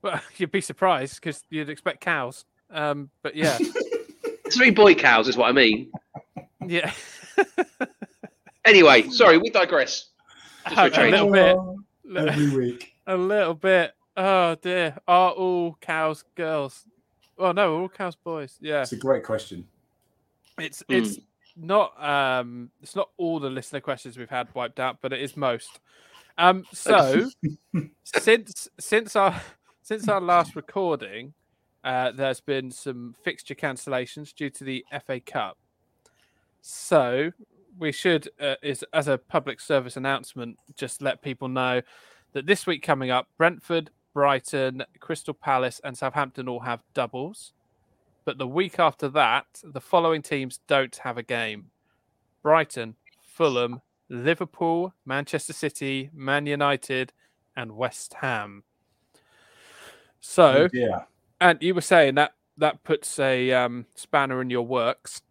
[0.00, 2.44] Well, you'd be surprised because you'd expect cows.
[2.70, 3.58] Um, but yeah,
[4.52, 5.90] Three boy cows is what I mean.
[6.66, 6.92] yeah.
[8.68, 10.10] Anyway, sorry, we digress.
[10.68, 11.56] Just a a little bit.
[11.56, 12.92] Oh, every week.
[13.06, 13.92] A little bit.
[14.14, 14.94] Oh dear.
[15.08, 16.84] Are all cows girls?
[17.38, 18.58] Well, no, all cows boys.
[18.60, 18.82] Yeah.
[18.82, 19.66] It's a great question.
[20.58, 21.18] It's it's
[21.56, 25.34] not um it's not all the listener questions we've had wiped out, but it is
[25.34, 25.80] most.
[26.36, 27.30] Um so
[28.04, 29.40] since since our
[29.82, 31.32] since our last recording,
[31.84, 35.56] uh there's been some fixture cancellations due to the FA Cup.
[36.60, 37.32] So
[37.78, 41.82] we should uh, is as a public service announcement just let people know
[42.32, 47.52] that this week coming up Brentford, Brighton, Crystal Palace and Southampton all have doubles.
[48.24, 51.70] But the week after that, the following teams don't have a game
[52.42, 57.12] Brighton, Fulham, Liverpool, Manchester City, Man United,
[57.56, 58.64] and West Ham.
[60.20, 61.02] So, yeah.
[61.40, 65.22] and you were saying that that puts a um, spanner in your works.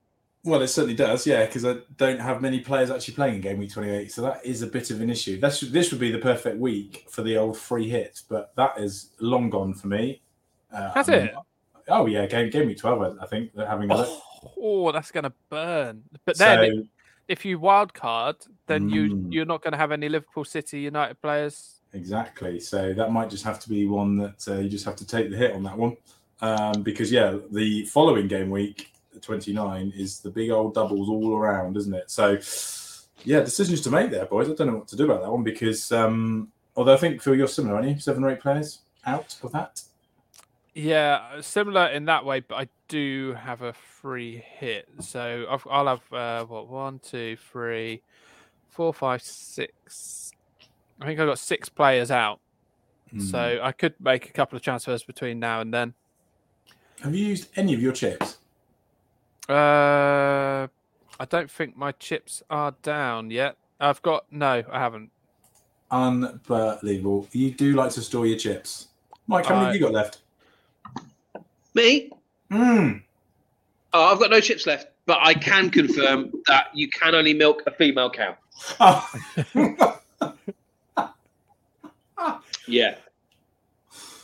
[0.48, 3.58] Well, it certainly does, yeah, because I don't have many players actually playing in game
[3.58, 5.42] week 28, so that is a bit of an issue.
[5.42, 9.10] This, this would be the perfect week for the old free hit, but that is
[9.20, 10.22] long gone for me.
[10.72, 11.36] Uh, Has I'm- it?
[11.90, 14.08] Oh, yeah, game, game week 12, I- I think, they're having a look.
[14.08, 16.04] Oh, oh, that's going to burn.
[16.24, 16.88] But then, So,
[17.28, 19.34] if you wild card, then you Mm.
[19.34, 21.82] you're not going to have any Liverpool, City, United players.
[21.92, 22.60] exactly.
[22.62, 25.30] So that might just have to be one that uh, you just have to take
[25.30, 25.98] the hit on that one.
[26.42, 31.78] Um, because, yeah, the following game week, 29, is the big old doubles all around,
[31.78, 32.10] isn't it?
[32.12, 32.38] So,
[33.24, 34.50] yeah, decisions to make there, boys.
[34.50, 37.36] I don't know what to do about that one because, um, although I think, Phil,
[37.36, 38.00] you're similar, aren't you?
[38.00, 39.82] Seven or eight players out of that?
[40.74, 44.88] Yeah, similar in that way, but I do have a free hit.
[45.00, 48.04] So I've, I'll have uh, what one, two, three,
[48.70, 50.32] four, five, six.
[51.02, 52.40] I think I've got six players out,
[53.10, 53.22] Hmm.
[53.22, 55.94] so I could make a couple of transfers between now and then.
[57.02, 58.37] Have you used any of your chips?
[59.50, 60.68] Uh,
[61.20, 63.58] I don't think my chips are down yet.
[63.80, 65.12] I've got no, I haven't.
[65.90, 67.28] Unbelievable.
[67.32, 68.88] You do like to store your chips.
[69.28, 70.20] Mike, how many have you got left?
[71.74, 72.12] Me?
[72.52, 73.02] Mm.
[73.94, 77.64] Oh, I've got no chips left, but I can confirm that you can only milk
[77.68, 78.36] a female cow.
[78.80, 79.94] Oh.
[82.68, 82.96] Yeah.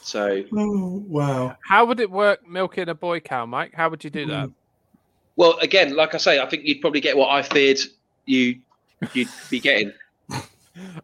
[0.02, 1.56] So, Oh, wow.
[1.66, 3.74] How would it work milking a boy cow, Mike?
[3.74, 4.52] How would you do that?
[5.36, 7.80] Well, again, like I say, I think you'd probably get what I feared
[8.26, 8.60] you
[9.14, 9.92] you'd be getting.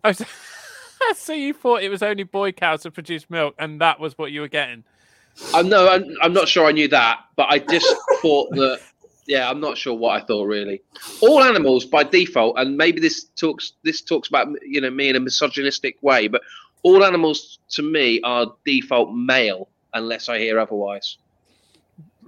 [1.16, 4.32] So- you thought it was only boy cows that produced milk, and that was what
[4.32, 4.84] you were getting?
[5.54, 8.80] I no, I'm, I'm not sure I knew that, but I just thought that
[9.26, 10.82] yeah, I'm not sure what I thought really.
[11.22, 15.16] All animals by default, and maybe this talks this talks about you know me in
[15.16, 16.42] a misogynistic way, but
[16.84, 21.18] all animals to me are default male unless I hear otherwise.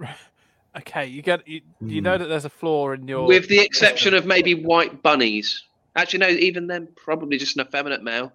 [0.78, 2.04] Okay, you get you, you Hmm.
[2.04, 5.64] know that there's a flaw in your With the exception of maybe white bunnies.
[5.96, 8.32] Actually, no, even then, probably just an effeminate male.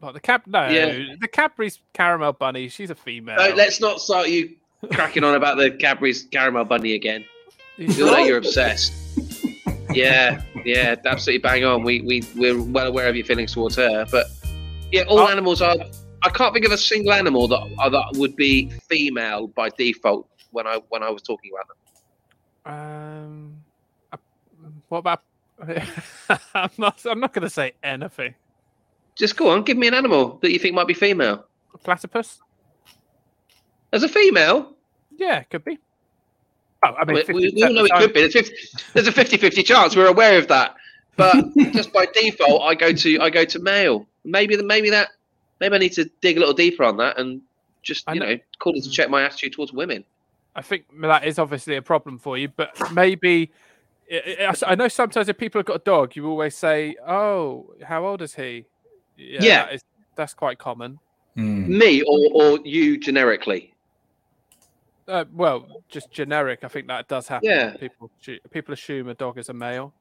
[0.00, 1.14] But the cap no Yeah.
[1.20, 2.68] the Cadbury's caramel bunny.
[2.68, 3.36] She's a female.
[3.36, 4.50] No, let's not start you
[4.92, 7.24] cracking on about the Cadbury's caramel bunny again.
[7.76, 8.92] You Feel like you're obsessed.
[9.92, 11.82] Yeah, yeah, absolutely bang on.
[11.82, 14.26] We we we're well aware of your feelings towards her, but
[14.92, 15.26] yeah, all Oh.
[15.28, 15.74] animals are.
[16.22, 20.28] I can't think of a single animal that uh, that would be female by default
[20.52, 21.76] when I when I was talking about them.
[22.72, 23.56] Um,
[24.12, 24.16] uh,
[24.88, 25.22] what about?
[26.54, 27.04] I'm not.
[27.06, 28.34] I'm not going to say anything.
[29.16, 31.44] Just go on, give me an animal that you think might be female.
[31.84, 32.40] Platypus?
[33.92, 34.72] As a female,
[35.16, 35.78] Yeah, could be.
[36.82, 38.20] Oh, I mean, we, we, 50% we all know it could be.
[38.20, 38.54] There's, 50,
[38.94, 39.94] there's a 50-50 chance.
[39.96, 40.74] We're aware of that,
[41.16, 44.06] but just by default, I go to I go to male.
[44.24, 45.10] Maybe the maybe that
[45.60, 47.42] maybe I need to dig a little deeper on that and
[47.82, 50.04] just I you know- know call it to check my attitude towards women.
[50.54, 53.52] I think that is obviously a problem for you, but maybe
[54.12, 57.72] I- I I know sometimes if people have got a dog, you always say, "Oh,
[57.84, 58.66] how old is he?"
[59.16, 59.64] Yeah.
[59.66, 59.84] that is,
[60.16, 60.98] that's quite common.
[61.36, 61.78] Hmm.
[61.78, 63.74] Me or or you generically.
[65.06, 66.60] Uh, well, just generic.
[66.64, 67.48] I think that does happen.
[67.48, 67.76] Yeah.
[67.76, 68.10] people
[68.50, 69.92] people assume a dog is a male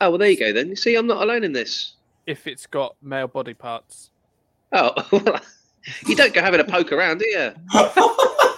[0.00, 0.68] Oh well, there you go then.
[0.68, 1.94] You see, I'm not alone in this.
[2.26, 4.10] if it's got male body parts.
[4.72, 5.40] Oh, well,
[6.06, 7.52] you don't go having a poke around, do you?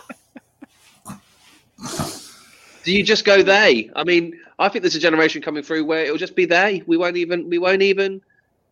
[2.85, 3.91] Do you just go they?
[3.97, 6.83] I mean, I think there's a generation coming through where it'll just be they.
[6.87, 8.21] We won't even we won't even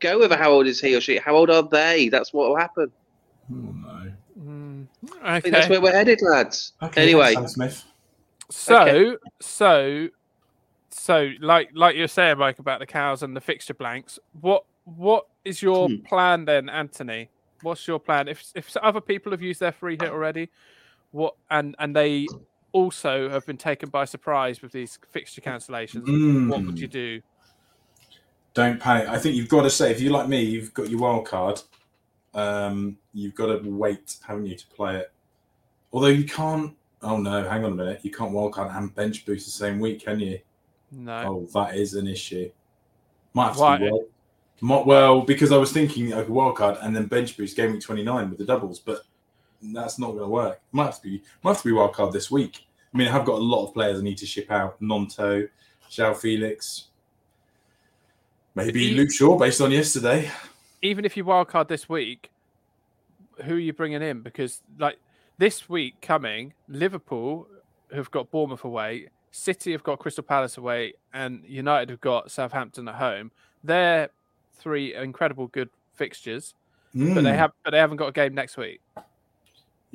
[0.01, 1.19] go over how old is he or she.
[1.19, 2.09] How old are they?
[2.09, 2.93] That's what will happen.
[3.53, 4.13] Oh, no.
[4.39, 4.89] Mm,
[5.23, 6.73] I think that's where we're headed, lads.
[6.83, 7.35] Okay, Anyway.
[7.47, 7.85] Smith.
[8.51, 9.17] So, Okay.
[9.41, 10.09] so,
[10.91, 14.19] so, like, like you're saying, Mike, about the cows and the fixture blanks.
[14.41, 16.05] What, what is your Hmm.
[16.05, 17.31] plan then, Anthony?
[17.63, 18.29] What's your plan?
[18.29, 20.51] If if other people have used their free hit already,
[21.11, 22.29] what and and they
[22.73, 26.79] also have been taken by surprise with these fixture cancellations, what would Mm.
[26.81, 27.23] you do?
[28.55, 29.09] Don't panic.
[29.09, 31.61] I think you've got to say, if you're like me, you've got your wild card.
[32.35, 35.13] Um, you've got to wait, haven't you, to play it?
[35.93, 36.75] Although you can't.
[37.03, 38.01] Oh no, hang on a minute.
[38.03, 40.39] You can't wild card and bench boost the same week, can you?
[40.91, 41.47] No.
[41.55, 42.51] Oh, that is an issue.
[43.35, 43.79] Might have to Why?
[43.79, 44.05] be wild.
[44.63, 47.73] Might, well, because I was thinking like a wild card and then bench boost game
[47.73, 49.03] week 29 with the doubles, but
[49.75, 50.61] that's not going to work.
[50.73, 52.67] Might have to be might have to be wild card this week.
[52.93, 54.81] I mean, I have got a lot of players I need to ship out.
[54.81, 55.49] Nonto,
[55.91, 56.85] João Félix,
[58.55, 60.31] maybe You- Luke Shaw based on yesterday.
[60.83, 62.31] even if you wildcard this week,
[63.45, 64.23] who are you bringing in?
[64.23, 64.99] Because like
[65.39, 67.49] this week coming, Liverpool
[67.93, 72.89] have got Bournemouth away, City have got Crystal Palace away, and United have got Southampton
[72.89, 73.31] at home.
[73.63, 74.09] They're
[74.55, 76.55] three incredible good fixtures,
[76.95, 77.37] but they Mm.
[77.37, 78.81] have but they haven't got a game next week.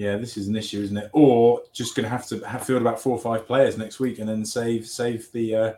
[0.01, 1.11] Yeah, this is an issue, isn't it?
[1.13, 4.17] Or just going to have to have field about four or five players next week
[4.17, 5.73] and then save save the uh,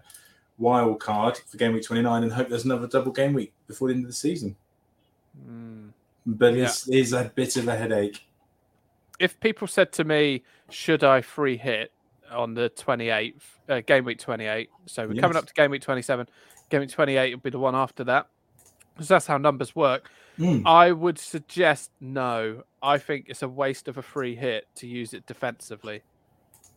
[0.58, 3.96] wild card for game week 29 and hope there's another double game week before the
[3.96, 4.56] end of the season.
[5.46, 5.90] Mm.
[6.26, 6.64] But Yeah.
[6.64, 8.26] it's, it's a bit of a headache.
[9.20, 11.92] If people said to me, "Should I free hit
[12.32, 16.30] on the 28th, uh, game week 28?" So we're coming up to game week 27.
[16.70, 18.28] Game week 28 will be the one after that,
[18.94, 20.10] because that's how numbers work.
[20.40, 20.64] Mm.
[20.66, 22.64] I would suggest no.
[22.82, 26.02] I think it's a waste of a free hit to use it defensively.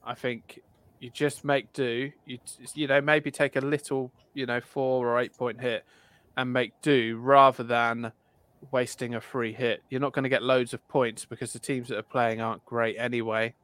[0.04, 0.60] I think
[1.00, 2.12] you just make do.
[2.26, 2.38] You
[2.74, 5.84] you know maybe take a little you know four or eight point hit
[6.36, 8.12] and make do rather than
[8.72, 9.82] wasting a free hit.
[9.88, 12.64] You're not going to get loads of points because the teams that are playing aren't
[12.66, 13.54] great anyway.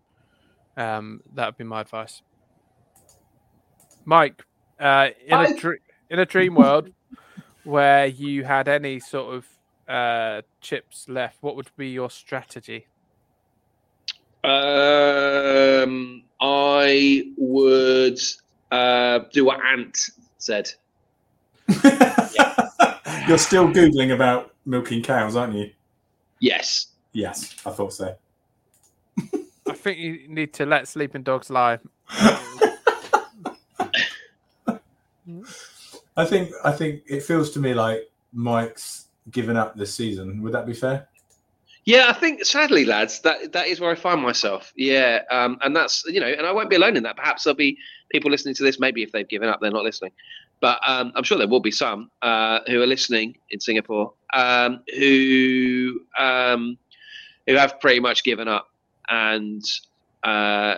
[0.76, 2.22] Um, that would be my advice.
[4.05, 4.44] Mike,
[4.81, 5.78] uh, in I- a dr-
[6.11, 6.90] in a dream world
[7.64, 9.46] where you had any sort of
[9.92, 12.87] uh, chips left, what would be your strategy?
[14.42, 18.18] Um, I would
[18.70, 19.98] uh, do what Ant
[20.38, 20.70] said.
[23.29, 25.71] You're still googling about milking cows, aren't you?
[26.40, 26.87] Yes.
[27.12, 28.16] Yes, I thought so.
[29.69, 31.79] I think you need to let sleeping dogs lie.
[36.14, 40.42] I think I think it feels to me like Mike's given up this season.
[40.42, 41.08] Would that be fair?
[41.85, 44.73] Yeah, I think sadly, lads, that that is where I find myself.
[44.77, 47.16] Yeah, um, and that's you know, and I won't be alone in that.
[47.16, 47.77] Perhaps there'll be
[48.10, 48.79] people listening to this.
[48.79, 50.12] Maybe if they've given up, they're not listening.
[50.60, 54.85] But um, I'm sure there will be some uh, who are listening in Singapore um,
[54.96, 56.79] who um,
[57.48, 58.68] who have pretty much given up.
[59.08, 59.64] And
[60.23, 60.77] uh,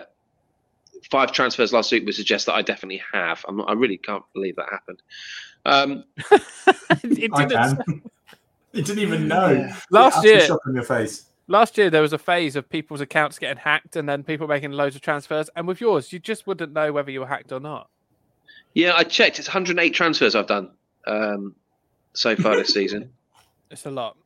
[1.11, 3.45] five transfers last week would suggest that I definitely have.
[3.47, 5.01] I'm not, I really can't believe that happened.
[5.65, 6.03] Um,
[7.03, 8.11] It didn't-
[8.75, 8.79] can.
[8.81, 9.69] you didn't even know.
[9.91, 11.25] Last year, shock on your face.
[11.47, 14.71] last year there was a phase of people's accounts getting hacked and then people making
[14.71, 15.49] loads of transfers.
[15.55, 17.89] And with yours, you just wouldn't know whether you were hacked or not.
[18.73, 19.39] yeah, I checked.
[19.39, 20.71] It's 108 transfers I've done
[21.07, 21.55] um,
[22.13, 23.09] so far this season.
[23.71, 24.17] It's a lot.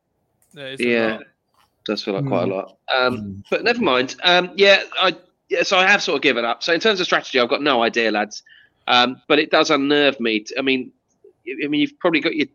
[0.56, 1.24] It is a Yeah, lot.
[1.86, 2.56] does feel like quite a Mm.
[2.56, 2.78] lot.
[2.95, 3.43] Um, Mm.
[3.52, 4.16] but never mind.
[4.24, 5.16] Um, yeah, I
[5.50, 6.62] yeah, so I have sort of given up.
[6.64, 8.43] So in terms of strategy, I've got no idea, lads.
[8.88, 10.41] Um, but it does unnerve me.
[10.41, 10.91] t- I mean,
[11.64, 12.47] I mean, you've probably got your.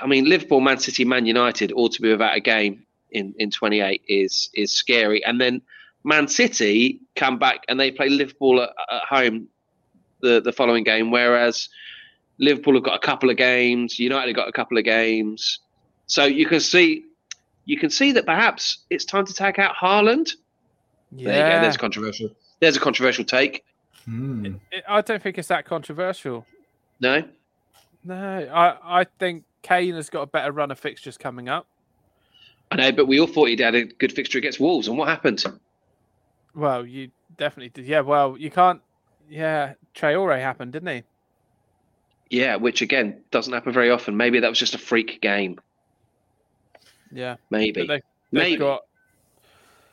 [0.00, 3.50] I mean, Liverpool, Man City, Man United, all to be without a game in in
[3.50, 5.24] 28 is is scary.
[5.24, 5.62] And then
[6.04, 9.48] Man City come back and they play Liverpool at, at home
[10.20, 11.68] the the following game, whereas
[12.38, 15.58] Liverpool have got a couple of games, United have got a couple of games.
[16.06, 17.04] So you can see
[17.64, 20.30] you can see that perhaps it's time to take out Haaland.
[21.12, 21.30] There you go.
[21.32, 21.60] Yeah.
[21.60, 22.30] There's controversial.
[22.60, 23.64] There's a controversial take.
[24.08, 24.58] Mm.
[24.72, 26.46] It- I don't think it's that controversial.
[27.00, 27.22] No,
[28.04, 28.14] No,
[28.52, 31.66] I, I think Kane has got a better run of fixtures coming up.
[32.70, 35.08] I know, but we all thought he'd had a good fixture against Wolves, and what
[35.08, 35.44] happened?
[36.54, 37.86] Well, you definitely did.
[37.86, 38.80] Yeah, well, you can't.
[39.28, 41.02] Yeah, Traore happened, didn't he?
[42.30, 44.16] Yeah, which again doesn't happen very often.
[44.16, 45.60] Maybe that was just a freak game.
[47.12, 47.36] Yeah.
[47.50, 47.86] Maybe.
[47.86, 48.00] They,
[48.30, 48.56] Maybe.
[48.56, 48.82] got.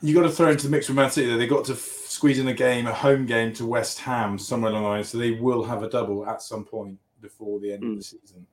[0.01, 1.28] You got to throw into the mix with Man City.
[1.30, 1.38] though.
[1.38, 4.72] They got to f- squeeze in a game, a home game to West Ham somewhere
[4.72, 7.84] along the line, so they will have a double at some point before the end
[7.84, 7.97] of Mm.
[7.97, 8.47] the season.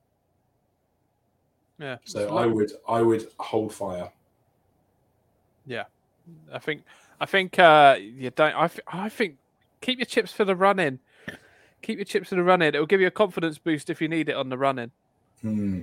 [1.79, 1.97] Yeah.
[2.05, 4.11] So it's I would, I would hold fire.
[5.65, 5.83] Yeah,
[6.51, 6.83] I think.
[7.19, 7.59] I think.
[7.59, 8.55] Uh, you don't.
[8.55, 8.67] I.
[8.67, 9.37] Th- I think.
[9.81, 10.99] Keep your chips for the run in.
[11.83, 12.73] Keep your chips for the run in.
[12.73, 14.91] It will give you a confidence boost if you need it on the run in.
[15.41, 15.81] Hmm.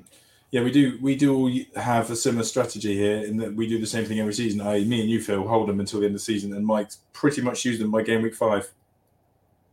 [0.50, 0.98] Yeah, we do.
[1.00, 4.20] We do all have a similar strategy here in that we do the same thing
[4.20, 4.60] every season.
[4.60, 6.98] I, me and you, Phil, hold them until the end of the season, and Mike's
[7.12, 8.70] pretty much used them by game week five.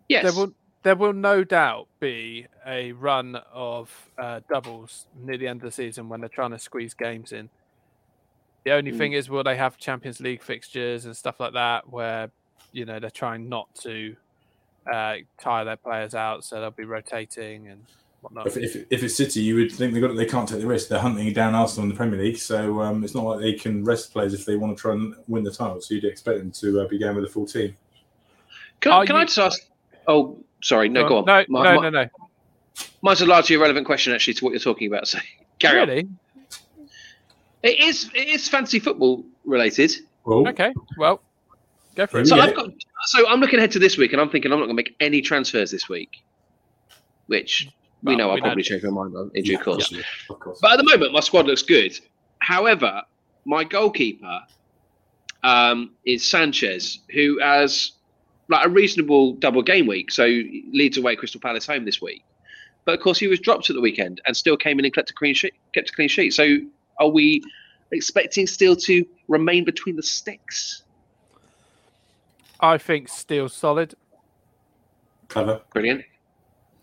[0.07, 0.23] Yes.
[0.23, 0.53] There will.
[0.83, 5.71] There will no doubt be a run of uh, doubles near the end of the
[5.71, 7.49] season when they're trying to squeeze games in.
[8.63, 8.97] The only Mm.
[8.97, 12.31] thing is, will they have Champions League fixtures and stuff like that, where
[12.71, 14.15] you know they're trying not to
[14.91, 17.83] uh, tire their players out, so they'll be rotating and
[18.21, 18.47] whatnot.
[18.47, 20.89] If, if, if it's City, you would think they got they can't take the risk.
[20.89, 23.83] They're hunting down Arsenal in the Premier League, so um, it's not like they can
[23.83, 25.81] rest players if they want to try and win the title.
[25.81, 27.75] So you'd expect them to uh, be going with a full team.
[28.79, 29.61] Can, Are can I just ask?
[30.07, 30.89] Oh, sorry.
[30.89, 31.25] No, go on.
[31.25, 32.09] No, My- no, my- no, no.
[33.01, 35.07] Mine's a largely irrelevant question, actually, to what you're talking about.
[35.07, 35.19] So
[35.59, 35.87] carry on.
[35.89, 36.07] Really?
[37.63, 38.09] It is.
[38.15, 39.91] It is fantasy football related.
[40.25, 40.73] Well, Okay.
[40.97, 41.21] Well,
[41.95, 42.27] go for it.
[42.27, 42.43] So Yeah.
[42.43, 42.69] I've got.
[43.05, 44.95] So I'm looking ahead to this week, and I'm thinking I'm not going to make
[44.99, 46.23] any transfers this week,
[47.27, 47.67] which
[48.03, 48.41] we Well, know I'll know.
[48.43, 49.91] probably change my mind on in due yeah, course.
[49.91, 50.59] yeah, of course.
[50.61, 51.99] But at the moment, my squad looks good.
[52.39, 53.01] However,
[53.45, 54.41] my goalkeeper
[55.43, 57.91] um, is Sanchez, who has
[58.51, 60.11] like a reasonable double game week.
[60.11, 60.25] So
[60.71, 62.23] Leeds away Crystal Palace home this week.
[62.85, 65.11] But of course, he was dropped at the weekend and Steele came in and kept
[65.11, 65.53] a clean sheet.
[65.73, 66.33] Kept a clean sheet.
[66.33, 66.57] So
[66.99, 67.43] are we
[67.91, 70.83] expecting still to remain between the sticks?
[72.59, 73.95] I think Steele's solid.
[75.27, 75.61] Clever.
[75.73, 76.03] Brilliant.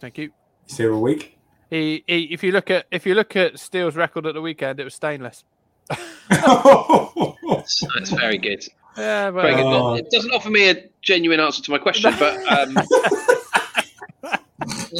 [0.00, 0.30] Thank you.
[0.66, 1.38] He's here a week.
[1.70, 4.80] He, he, if you look at if you look at Steele's record at the weekend,
[4.80, 5.44] it was stainless.
[5.88, 6.00] That's,
[7.94, 8.64] that's very good.
[8.96, 9.64] Yeah, Very good.
[9.64, 9.94] Oh.
[9.94, 12.76] It doesn't offer me a genuine answer to my question, but um,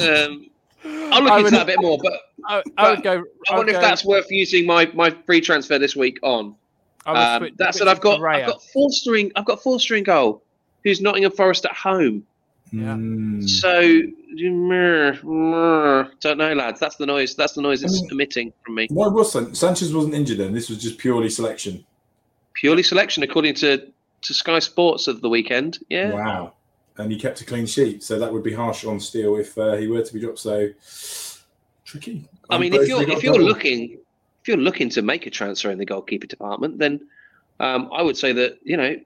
[0.01, 0.51] um,
[0.85, 1.99] I'll look I into would- that a bit more.
[2.03, 2.13] But
[2.47, 3.25] I, I would go.
[3.51, 6.55] I wonder would if go- that's worth using my, my free transfer this week on.
[7.07, 10.43] I would Um, switch- that said, I've got I've got Forster I've got Forster goal.
[10.85, 12.25] Who's Nottingham Forest at home?
[12.71, 12.95] Yeah.
[12.95, 13.49] Mm.
[13.49, 13.81] So
[14.37, 16.09] meh, meh.
[16.21, 16.79] don't know, lads.
[16.79, 17.35] That's the noise.
[17.35, 18.87] That's the noise it's I mean- emitting from me.
[18.91, 20.53] Why was San- Sanchez wasn't injured then?
[20.53, 21.85] This was just purely selection.
[22.59, 23.87] Purely selection, according to
[24.23, 25.79] to Sky Sports of the weekend.
[25.89, 26.11] Yeah.
[26.13, 26.55] Wow.
[26.97, 29.77] And he kept a clean sheet, so that would be harsh on Steele if uh,
[29.77, 30.41] he were to be dropped.
[30.41, 30.69] So
[31.85, 32.25] tricky.
[32.51, 33.47] I mean, if you're if you're double.
[33.47, 33.93] looking
[34.43, 37.09] if you're looking to make a transfer in the goalkeeper department, then
[37.61, 38.97] um, I would say that you know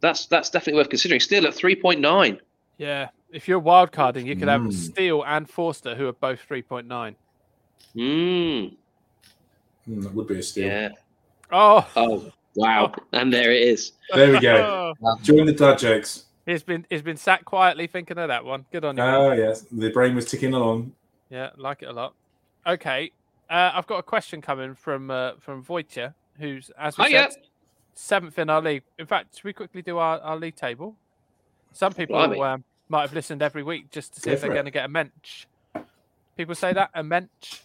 [0.00, 1.20] that's that's definitely worth considering.
[1.20, 2.38] Steele at three point nine.
[2.78, 4.72] Yeah, if you're wild carding, you could have Mm.
[4.72, 7.16] Steele and Forster, who are both three point nine.
[7.96, 8.76] Mm,
[9.84, 10.68] Hmm, that would be a steal.
[10.68, 10.90] yeah.
[11.50, 12.92] Oh, Oh wow!
[13.12, 13.92] And there it is.
[14.14, 14.94] There we go.
[15.22, 16.24] Join the dad jokes.
[16.46, 18.64] he's been he's been sat quietly thinking of that one.
[18.72, 19.02] Good on you.
[19.02, 20.92] Oh yes, the brain was ticking along.
[21.30, 22.14] Yeah, like it a lot.
[22.66, 23.12] Okay,
[23.48, 27.28] uh, I've got a question coming from uh, from Wojciech, who's as we Hiya.
[27.30, 27.42] said
[27.94, 28.82] seventh in our league.
[28.98, 30.96] In fact, should we quickly do our, our league table?
[31.72, 32.40] Some people Blimey.
[32.40, 34.84] um, might have listened every week just to see Go if they're going to get
[34.84, 35.46] a mensch.
[36.36, 37.60] People say that a mensch.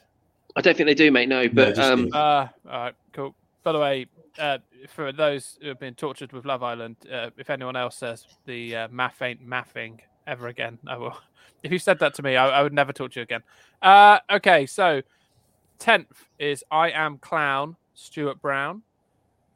[0.56, 1.30] I don't think they do, mate.
[1.30, 2.10] No, but just um.
[2.14, 3.36] Uh, all right, cool.
[3.64, 4.06] By the way,
[4.40, 4.58] uh,
[4.90, 8.76] for those who have been tortured with Love Island, uh, if anyone else says the
[8.76, 11.18] uh, math ain't mathing ever again, I will.
[11.64, 13.42] If you said that to me, I, I would never talk to you again.
[13.82, 15.02] Uh, okay, so
[15.80, 18.84] tenth is I am clown Stuart Brown.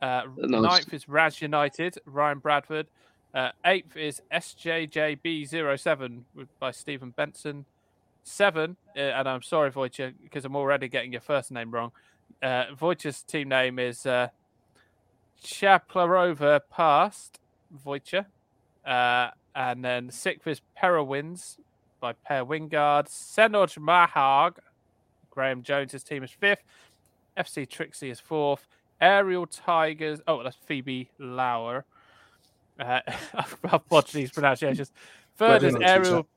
[0.01, 0.61] Uh, Nice.
[0.61, 2.87] Ninth is Raz United Ryan Bradford.
[3.33, 6.21] Uh, eighth is SJJB07
[6.59, 7.65] by Stephen Benson.
[8.23, 11.91] Seven, uh, and I'm sorry, Wojciech, because I'm already getting your first name wrong.
[12.41, 14.29] Uh, Wojciech's team name is uh,
[15.43, 17.39] Chaplarova passed
[17.85, 18.25] Wojciech.
[18.85, 21.57] Uh, and then sixth is Perowins
[21.99, 23.07] by Per Wingard.
[23.07, 24.57] Senoj Mahag,
[25.29, 26.63] Graham Jones's team is fifth.
[27.37, 28.67] FC Trixie is fourth.
[29.01, 31.85] Aerial Tigers, oh, that's Phoebe Lauer.
[32.79, 32.99] Uh,
[33.33, 34.91] I've botched these pronunciations.
[35.37, 36.27] Third is Aerial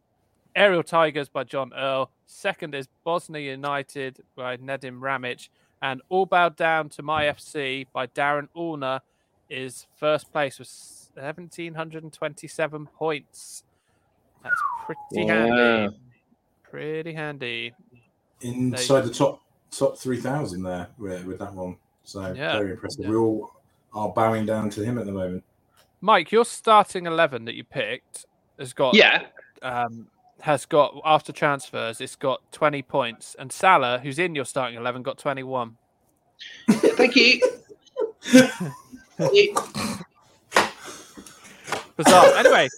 [0.55, 2.11] Aerial Tigers by John Earl.
[2.27, 5.49] Second is Bosnia United by Nedim Ramic.
[5.83, 9.01] And All Bowed Down to My FC by Darren Allner
[9.51, 10.69] is first place with
[11.17, 13.65] 1,727 points.
[14.43, 15.35] That's pretty Wow.
[15.47, 15.97] handy.
[16.63, 17.75] Pretty handy.
[18.41, 21.77] inside the top top three thousand there with, with that one.
[22.05, 22.59] So Yeah.
[22.59, 23.05] very impressive.
[23.05, 23.11] Yeah.
[23.11, 23.53] We all
[23.95, 25.45] are bowing down to him at the moment.
[26.01, 28.27] Mike, your starting 11 that you picked
[28.59, 29.27] has got Yeah.
[29.63, 30.09] um,
[30.43, 35.03] has got after transfers, it's got 20 points, and Salah, who's in your starting 11,
[35.03, 35.77] got 21.
[36.69, 37.41] Thank you.
[38.25, 38.73] Thank
[39.33, 39.55] you.
[41.97, 42.27] Bizarre.
[42.37, 42.69] anyway,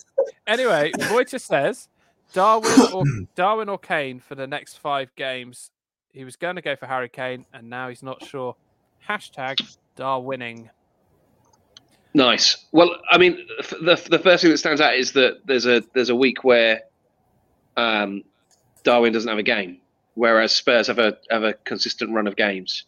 [0.47, 1.89] anyway, Voiter says
[2.35, 3.05] Darwin or
[3.35, 5.71] Darwin or Kane for the next five games.
[6.13, 8.57] He was going to go for Harry Kane, and now he's not sure.
[9.09, 9.59] Hashtag
[9.97, 10.69] Darwinning.
[12.13, 12.67] Nice.
[12.73, 13.39] Well, I mean,
[13.71, 16.83] the the first thing that stands out is that there's a there's a week where
[17.77, 18.23] um,
[18.83, 19.79] Darwin doesn't have a game,
[20.15, 22.85] whereas Spurs have a have a consistent run of games.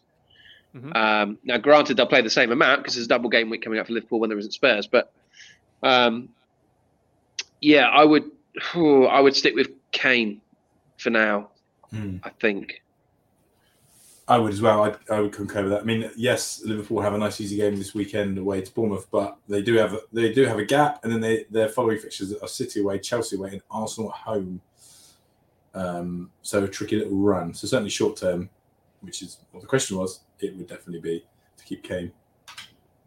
[0.75, 0.95] Mhm.
[0.95, 3.79] Um, now, granted, they'll play the same amount because there's a double game week coming
[3.79, 4.87] up for Liverpool when there isn't Spurs.
[4.87, 5.11] But
[5.83, 6.29] um,
[7.61, 8.29] yeah, I would
[8.75, 10.41] I would stick with Kane
[10.97, 11.49] for now.
[11.91, 12.17] Hmm.
[12.23, 12.81] I think.
[14.29, 14.83] I would as well.
[14.83, 15.81] I, I would concur with that.
[15.81, 19.37] I mean, yes, Liverpool have a nice easy game this weekend away to Bournemouth, but
[19.47, 22.47] they do have they do have a gap, and then they their following fixtures are
[22.47, 24.59] City away, Chelsea away, and Arsenal at home.
[25.73, 27.53] Um, so a tricky little run.
[27.53, 28.49] So certainly short term,
[29.01, 31.25] which is what the question was, it would definitely be
[31.57, 32.11] to keep Kane.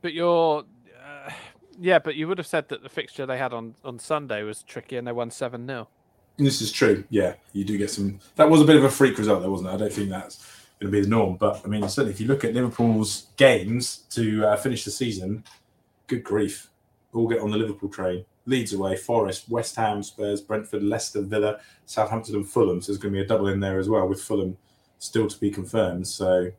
[0.03, 0.65] But you're,
[1.05, 1.31] uh,
[1.79, 4.63] yeah, but you would have said that the fixture they had on, on Sunday was
[4.63, 5.89] tricky and they won 7 0.
[6.37, 7.05] This is true.
[7.11, 8.19] Yeah, you do get some.
[8.37, 9.75] That was a bit of a freak result, though, wasn't it?
[9.75, 10.39] I don't think that's
[10.81, 11.37] going to be the norm.
[11.37, 15.45] But I mean, certainly if you look at Liverpool's games to uh, finish the season,
[16.07, 16.71] good grief,
[17.13, 18.25] all get on the Liverpool train.
[18.47, 22.81] Leeds away, Forest, West Ham, Spurs, Brentford, Leicester, Villa, Southampton, and Fulham.
[22.81, 24.57] So there's going to be a double in there as well, with Fulham
[24.99, 26.07] still to be confirmed.
[26.07, 26.51] So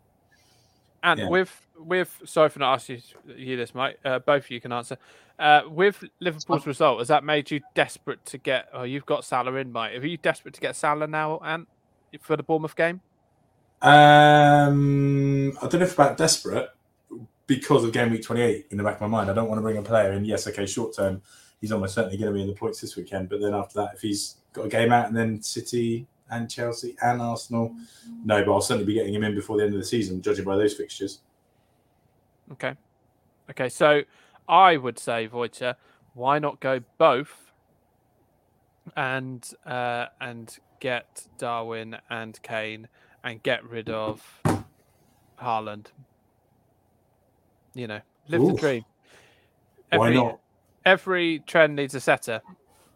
[1.03, 1.29] And Yeah.
[1.29, 3.01] with, with, sorry for not asking
[3.35, 4.97] you, this, Mike, uh, both of you can answer.
[5.39, 9.55] Uh, with Liverpool's result, has that made you desperate to get, oh, you've got Salah
[9.55, 9.97] in, Mike.
[9.97, 11.67] Are you desperate to get Salah now, Ant,
[12.19, 13.01] for the Bournemouth game?
[13.81, 16.69] Um, I don't know if about desperate
[17.47, 19.31] because of game week 28 in the back of my mind.
[19.31, 20.23] I don't want to bring a player in.
[20.23, 21.21] Yes, okay, short term,
[21.61, 23.29] he's almost certainly going to be in the points this weekend.
[23.29, 26.95] But then after that, if he's got a game out and then City and Chelsea
[27.01, 27.73] and Arsenal,
[28.25, 30.43] no, but I'll certainly be getting him in before the end of the season, judging
[30.43, 31.19] by those fixtures.
[32.51, 32.73] Okay.
[33.49, 34.01] Okay, so
[34.47, 35.75] I would say, Wojciech,
[36.13, 37.51] why not go both
[38.95, 42.87] and uh, and get Darwin and Kane
[43.23, 44.41] and get rid of
[45.39, 45.87] Haaland?
[47.73, 48.59] You know, live the Oof.
[48.59, 48.85] dream.
[49.91, 50.39] Why not?
[50.85, 52.41] Every trend needs a setter,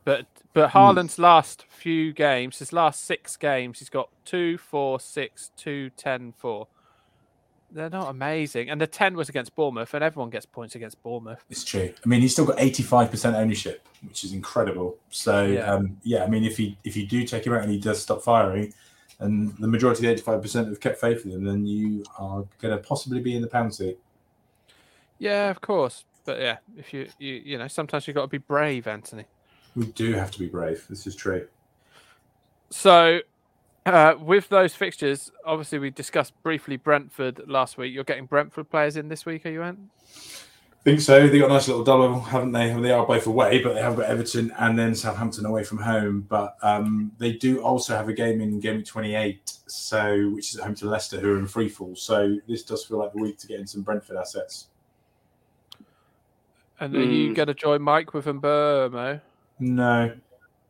[0.03, 0.71] but but.
[0.71, 6.33] Haaland's last few games, his last six games, he's got two, four, six, two, ten,
[6.37, 6.67] four.
[7.71, 11.43] They're not amazing, and the ten was against Bournemouth, and everyone gets points against Bournemouth.
[11.49, 11.93] It's true.
[12.03, 14.97] I mean, he's still got 85% ownership, which is incredible.
[15.09, 15.73] So, Yeah.
[15.73, 18.01] um, yeah, I mean, if he if you do take him out and he does
[18.01, 18.73] stop firing,
[19.19, 22.75] and the majority of the 85% have kept faith with him, then you are going
[22.75, 23.97] to possibly be in the penalty.
[25.19, 28.37] Yeah, of course, but yeah, if you you you know, sometimes you've got to be
[28.37, 29.25] brave, Anthony.
[29.75, 30.85] We do have to be brave.
[30.89, 31.47] This is true.
[32.69, 33.19] So,
[33.85, 37.93] uh, with those fixtures, obviously we discussed briefly Brentford last week.
[37.93, 39.79] You're getting Brentford players in this week, are you, Ant?
[40.85, 41.27] think so.
[41.27, 42.71] They got a nice little double, haven't they?
[42.71, 46.25] They are both away, but they have got Everton and then Southampton away from home.
[46.29, 50.59] But um, they do also have a game in game week 28, so which is
[50.59, 51.95] at home to Leicester, who are in free fall.
[51.95, 54.67] So this does feel like the week to get in some Brentford assets.
[56.79, 57.33] And are you Hmm.
[57.33, 59.21] going to join Mike with Mbeumo?
[59.59, 60.13] No,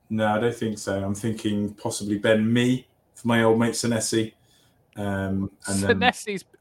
[0.10, 1.04] no, I don't think so.
[1.04, 4.34] I'm thinking possibly Ben Mee for my old mate Senesi.
[4.96, 6.14] Um, and then,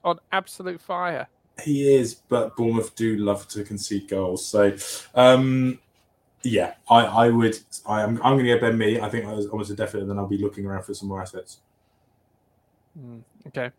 [0.03, 1.29] on absolute fire.
[1.63, 4.45] He is, but Bournemouth do love to concede goals.
[4.45, 4.77] So,
[5.15, 5.79] um,
[6.43, 7.59] yeah, I, I would.
[7.87, 8.17] I am.
[8.23, 9.01] I'm going to get Ben Mee.
[9.01, 10.03] I think I was almost a definite.
[10.03, 11.61] And Then I'll be looking around for some more assets.
[12.99, 13.71] Mm, okay.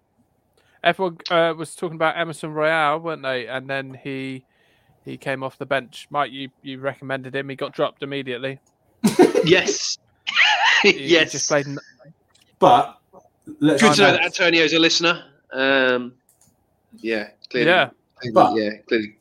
[0.83, 3.47] Everyone uh, was talking about Emerson Royal, weren't they?
[3.47, 4.45] And then he
[5.05, 6.07] he came off the bench.
[6.09, 7.47] Mike, you you recommended him.
[7.47, 8.59] He got dropped immediately.
[9.45, 9.97] Yes.
[10.81, 11.31] He, he yes.
[11.31, 11.67] just played.
[11.67, 11.77] n-
[12.59, 12.99] But
[13.59, 13.81] let's.
[13.81, 15.23] Good to know that out- Antonio's a listener.
[15.53, 16.13] Um,
[16.97, 17.69] yeah, clearly.
[17.71, 17.89] Yeah.
[18.17, 19.15] clearly, But- yeah, clearly.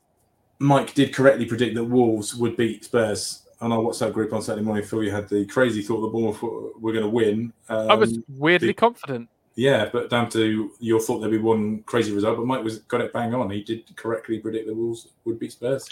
[0.59, 4.65] Mike did correctly predict that Wolves would beat Spurs on our WhatsApp group on Saturday
[4.65, 4.85] morning.
[4.85, 7.53] Phil, you had the crazy thought that Bournemouth were, were going to win.
[7.69, 9.29] Um, I was weirdly the- confident.
[9.57, 12.37] Yeah, but down to your thought there'd be one crazy result.
[12.37, 13.51] But Mike was got it bang on.
[13.51, 15.89] He did correctly predict the Wolves would beat Spurs.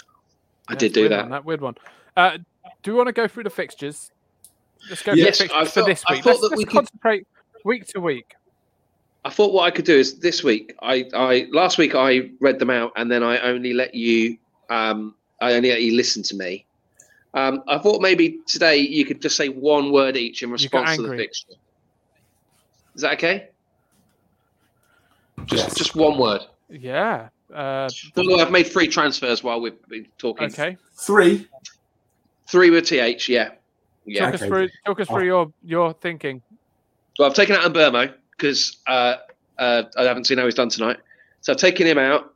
[0.67, 1.21] I Yeah, did do that.
[1.23, 1.75] One, that weird one.
[2.17, 2.37] Uh,
[2.83, 4.11] do we want to go through the fixtures?
[4.89, 6.23] Let's go Yes, through the I fixtures for thought- this I week.
[6.23, 7.27] thought Let's, that let's we could- concentrate
[7.63, 8.35] week to week.
[9.25, 10.75] I thought what I could do is this week.
[10.81, 14.37] I, I last week I read them out and then I only let you.
[14.69, 16.65] Um, I only let you listen to me.
[17.33, 21.03] Um, I thought maybe today you could just say one word each in response to
[21.03, 21.53] the fixture.
[22.95, 23.47] Is that okay?
[25.45, 25.75] Just Yes.
[25.75, 26.41] just one word.
[26.69, 27.29] Yeah.
[27.53, 30.47] Uh, By the I've made three transfers while we've been talking.
[30.47, 30.77] okay.
[30.95, 31.47] Three.
[32.47, 33.29] Three with th.
[33.29, 33.51] Yeah,
[34.05, 34.25] yeah.
[34.25, 34.49] Talk us Okay.
[34.49, 34.69] through.
[34.85, 36.41] Talk us through your your thinking.
[37.19, 39.17] Well, I've taken out Mbeumo because uh,
[39.59, 40.97] uh, I haven't seen how he's done tonight.
[41.41, 42.33] So I've taken him out,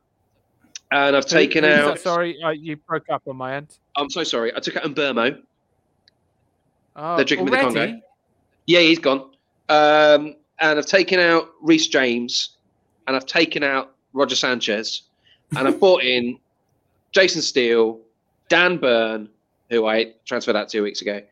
[0.92, 1.98] and I've taken who's out.
[1.98, 3.78] Sorry, uh, you broke up on my end.
[3.96, 4.54] I'm so sorry.
[4.54, 5.40] I took out Mbeumo.
[6.96, 7.60] Oh, They're drinking with the?
[7.60, 8.00] Congo.
[8.66, 9.30] Yeah, he's gone.
[9.68, 12.56] Um, and I've taken out Reece James,
[13.08, 15.02] and I've taken out Roger Sanchez,
[15.56, 16.38] and I've brought in
[17.10, 17.98] Jason Steele,
[18.48, 19.28] Dan Burn,
[19.70, 21.22] who I transferred out two weeks ago,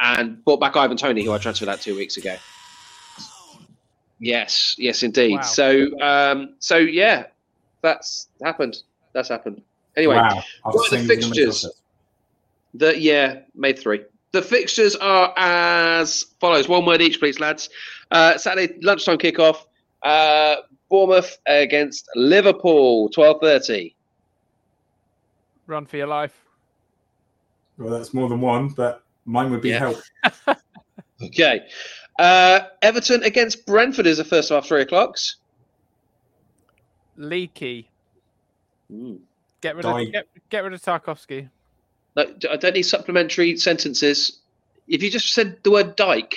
[0.00, 2.36] and brought back Ivan Toney, who I transferred out two weeks ago.
[4.18, 5.36] Yes, yes, indeed.
[5.36, 5.42] Wow.
[5.42, 7.26] So, um, so yeah,
[7.80, 8.82] that's happened.
[9.12, 9.62] That's happened.
[9.96, 10.42] Anyway, wow.
[10.64, 11.66] What are the saying he was gonna make fixtures?
[12.74, 14.02] the yeah, made three.
[14.32, 16.68] The fixtures are as follows.
[16.68, 17.70] One word each, please, lads.
[18.10, 19.64] Uh, Saturday lunchtime kickoff.
[20.02, 20.56] Uh,
[20.88, 23.94] Bournemouth against Liverpool, twelve thirty.
[25.66, 26.34] Run for your life.
[27.78, 29.78] Well, that's more than one, but mine would be Yeah.
[29.78, 30.56] help.
[31.22, 31.66] Okay.
[32.18, 35.36] Uh, Everton against Brentford is the first half three o'clocks.
[37.16, 37.90] Leaky.
[38.90, 39.18] Mm.
[39.60, 40.00] Get rid Die.
[40.00, 41.48] of get, get rid of Tarkowski.
[42.16, 44.40] No, I don't need supplementary sentences.
[44.88, 46.36] If you just said the word Dyche,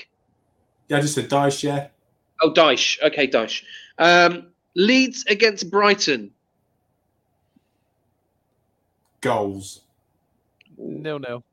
[0.90, 1.88] Yeah, I just said Dyche, yeah.
[2.44, 3.64] Oh Dyche, okay Dyche.
[3.98, 6.32] Um, Leeds against Brighton.
[9.22, 9.82] Goals.
[10.78, 11.44] Nil nil.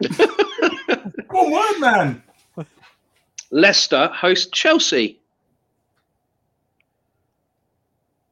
[1.30, 2.22] One word, man.
[3.50, 5.18] Leicester host Chelsea.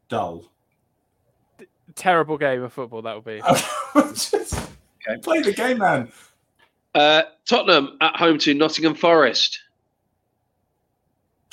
[0.08, 0.44] Dull.
[1.94, 3.42] Terrible game of football that will be.
[4.14, 4.68] Just
[5.08, 5.20] Okay.
[5.20, 6.10] Play the game, man.
[6.94, 9.60] Uh, Tottenham at home to Nottingham Forest.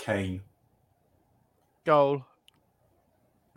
[0.06, 0.42] Kane.
[1.86, 2.24] Goal.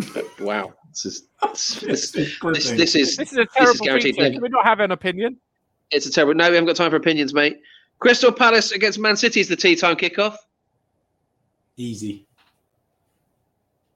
[0.41, 2.11] Wow, this is this, this,
[2.71, 4.23] this is This is a terrible guaranteed feature.
[4.27, 4.33] win.
[4.35, 5.37] Can we not have an opinion?
[5.91, 6.35] it's a terrible.
[6.35, 7.61] No, we haven't got time for opinions, mate.
[7.99, 10.37] Crystal Palace against Man City is the tea time kickoff.
[11.77, 12.25] easy.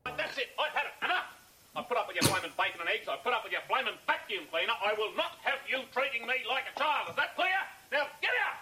[0.04, 0.48] That's it.
[0.58, 1.04] I've had it.
[1.04, 1.30] Enough.
[1.76, 3.06] I put up with your blaming bacon and eggs.
[3.08, 4.74] I put up with your blaming vacuum cleaner.
[4.84, 7.10] I will not have you treating me like a child.
[7.10, 7.54] Is that clear?
[7.92, 8.58] Now get out.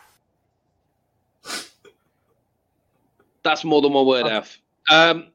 [3.43, 4.59] That's more than one word, Alf.
[4.91, 5.28] Um,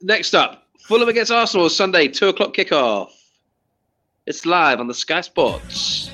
[0.00, 3.10] next up, Fulham against Arsenal Sunday, two o'clock kickoff.
[4.26, 6.10] It's live on the Sky Sports.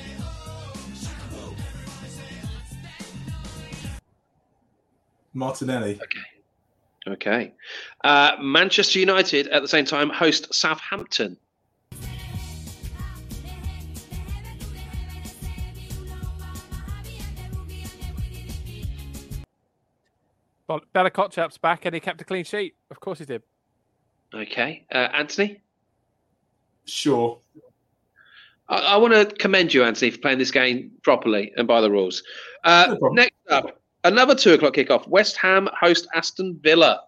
[5.33, 5.99] Martinelli.
[7.07, 7.53] Okay.
[8.03, 11.37] Uh, Manchester United at the same time host Southampton.
[20.67, 22.75] Well, Bella Kotchap's back and he kept a clean sheet.
[22.91, 23.41] Of course he did.
[24.33, 24.85] Okay.
[24.91, 25.61] Uh, Anthony?
[26.85, 27.39] Sure.
[28.69, 31.89] I, I want to commend you, Anthony, for playing this game properly and by the
[31.89, 32.23] rules.
[32.63, 35.07] Uh, No next up, another two o'clock kickoff.
[35.07, 37.03] West Ham host Aston Villa.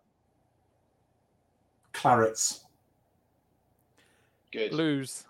[1.93, 2.62] Clarets.
[4.51, 4.74] Good.
[4.74, 5.26] Lose.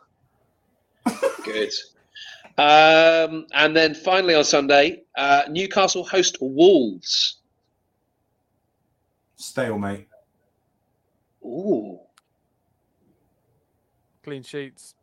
[1.44, 1.72] Good.
[2.58, 7.39] Um, and then finally on Sunday, uh, Newcastle host Wolves.
[9.40, 10.08] Stalemate.
[11.44, 12.00] Ooh.
[14.24, 14.96] Clean sheets.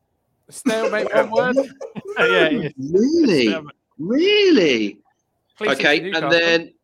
[0.51, 1.57] Stalemate, one word.
[2.19, 2.69] yeah, yeah.
[2.79, 3.49] Really?
[3.49, 3.77] Stalemate.
[3.99, 4.99] Really?
[5.57, 6.75] Clean okay, and then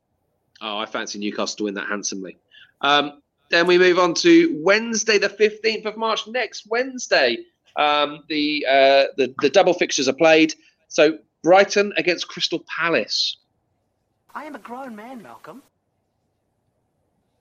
[0.63, 2.39] oh, I fancy Newcastle to win that handsomely.
[2.81, 6.27] Um, then we move on to Wednesday, the fifteenth of March.
[6.27, 7.37] Next Wednesday,
[7.77, 10.55] um, the uh, the the double fixtures are played.
[10.89, 13.37] So Brighton against Crystal Palace.
[14.35, 15.63] I am a grown man, Malcolm.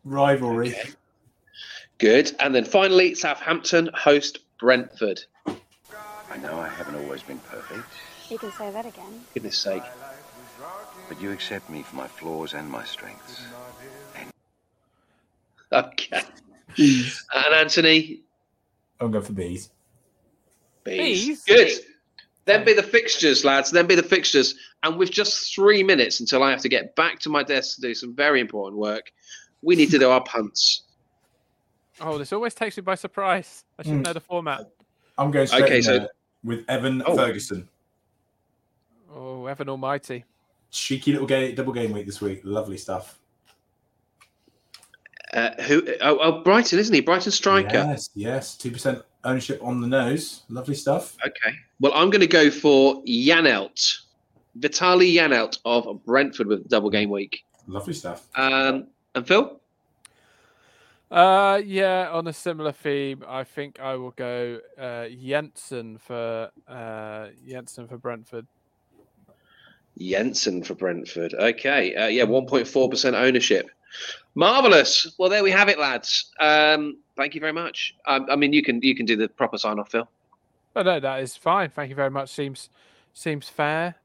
[0.04, 0.70] Rivalry.
[0.70, 0.90] Okay.
[1.98, 2.32] Good.
[2.40, 5.22] And then finally, Southampton host Brentford.
[5.46, 7.84] I know I haven't always been perfect,
[8.30, 9.22] You can say that again.
[9.34, 9.84] Goodness sake.
[11.10, 13.42] but you accept me for my flaws and my strengths.
[15.72, 16.22] Okay.
[16.76, 17.24] Bees.
[17.34, 18.22] And Anthony,
[19.00, 19.70] I'm going for bees.
[20.84, 21.26] Bees.
[21.28, 21.44] Bees?
[21.44, 21.72] Good.
[22.46, 23.72] Then be the fixtures, lads.
[23.72, 24.56] Then be the fixtures.
[24.84, 27.82] And with just three minutes until I have to get back to my desk to
[27.82, 29.12] do some very important work,
[29.62, 30.84] we need to do our punts.
[32.00, 33.64] Oh, this always takes me by surprise.
[33.78, 34.06] I should Mm.
[34.06, 34.70] know the format.
[35.18, 36.10] I'm going straight Okay, in so- there
[36.44, 37.16] with Evan Oh.
[37.16, 37.68] Ferguson.
[39.14, 40.26] Oh, Evan Almighty.
[40.72, 42.42] Cheeky little game, double game week this week.
[42.44, 43.20] Lovely stuff.
[45.34, 45.86] Uh, who?
[46.02, 47.02] Oh, oh, Brighton, isn't he?
[47.02, 47.70] Brighton striker.
[47.78, 48.58] Yes, yes.
[48.58, 50.44] Two percent ownership on the nose.
[50.50, 51.16] Lovely stuff.
[51.26, 51.56] Okay.
[51.80, 54.00] Well, I'm going to go for Janelt,
[54.60, 57.44] Vitaly Janelt of Brentford with double game week.
[57.68, 58.28] Lovely stuff.
[58.36, 59.60] Um, and Phil?
[61.10, 67.28] Uh, yeah, on a similar theme, I think I will go uh, Jensen for uh,
[67.48, 68.48] Jensen for Brentford.
[70.00, 71.34] Jensen for Brentford.
[71.34, 71.94] Okay.
[71.96, 73.70] Uh, yeah, 1.4% ownership.
[74.36, 75.14] Marvelous.
[75.20, 76.32] Well, there we have it, lads.
[76.40, 77.94] Um, thank you very much.
[78.08, 80.08] Um, I mean, you can you can do the proper sign off, Phil.
[80.74, 81.70] But no, that is fine.
[81.70, 82.30] Thank you very much.
[82.30, 82.70] Seems
[83.14, 83.96] seems fair.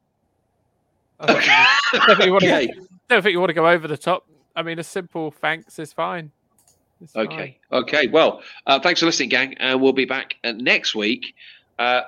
[1.21, 2.47] I don't think you, I don't think you to.
[2.47, 2.73] Okay.
[3.09, 4.27] don't think you want to go over the top.
[4.57, 6.33] I mean, a simple thanks is fine.
[7.03, 7.27] It's fine.
[7.27, 7.59] Okay.
[7.71, 8.07] Okay.
[8.09, 11.35] Well, uh, thanks for listening, gang, and we'll be back uh, next week.
[11.79, 12.03] Uh,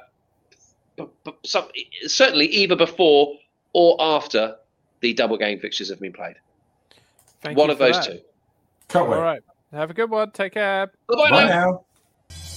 [0.97, 1.69] but, but some,
[2.07, 3.37] certainly either before
[3.75, 4.57] or after
[5.01, 6.37] the double game fixtures have been played.
[7.43, 8.13] Thank One you of for those that.
[8.13, 8.21] two.
[8.89, 9.19] Can't All wait.
[9.19, 9.43] right.
[9.73, 10.31] Have a good one.
[10.31, 10.87] Take care.
[11.07, 11.85] Bye-bye Bye now.
[12.31, 12.49] now.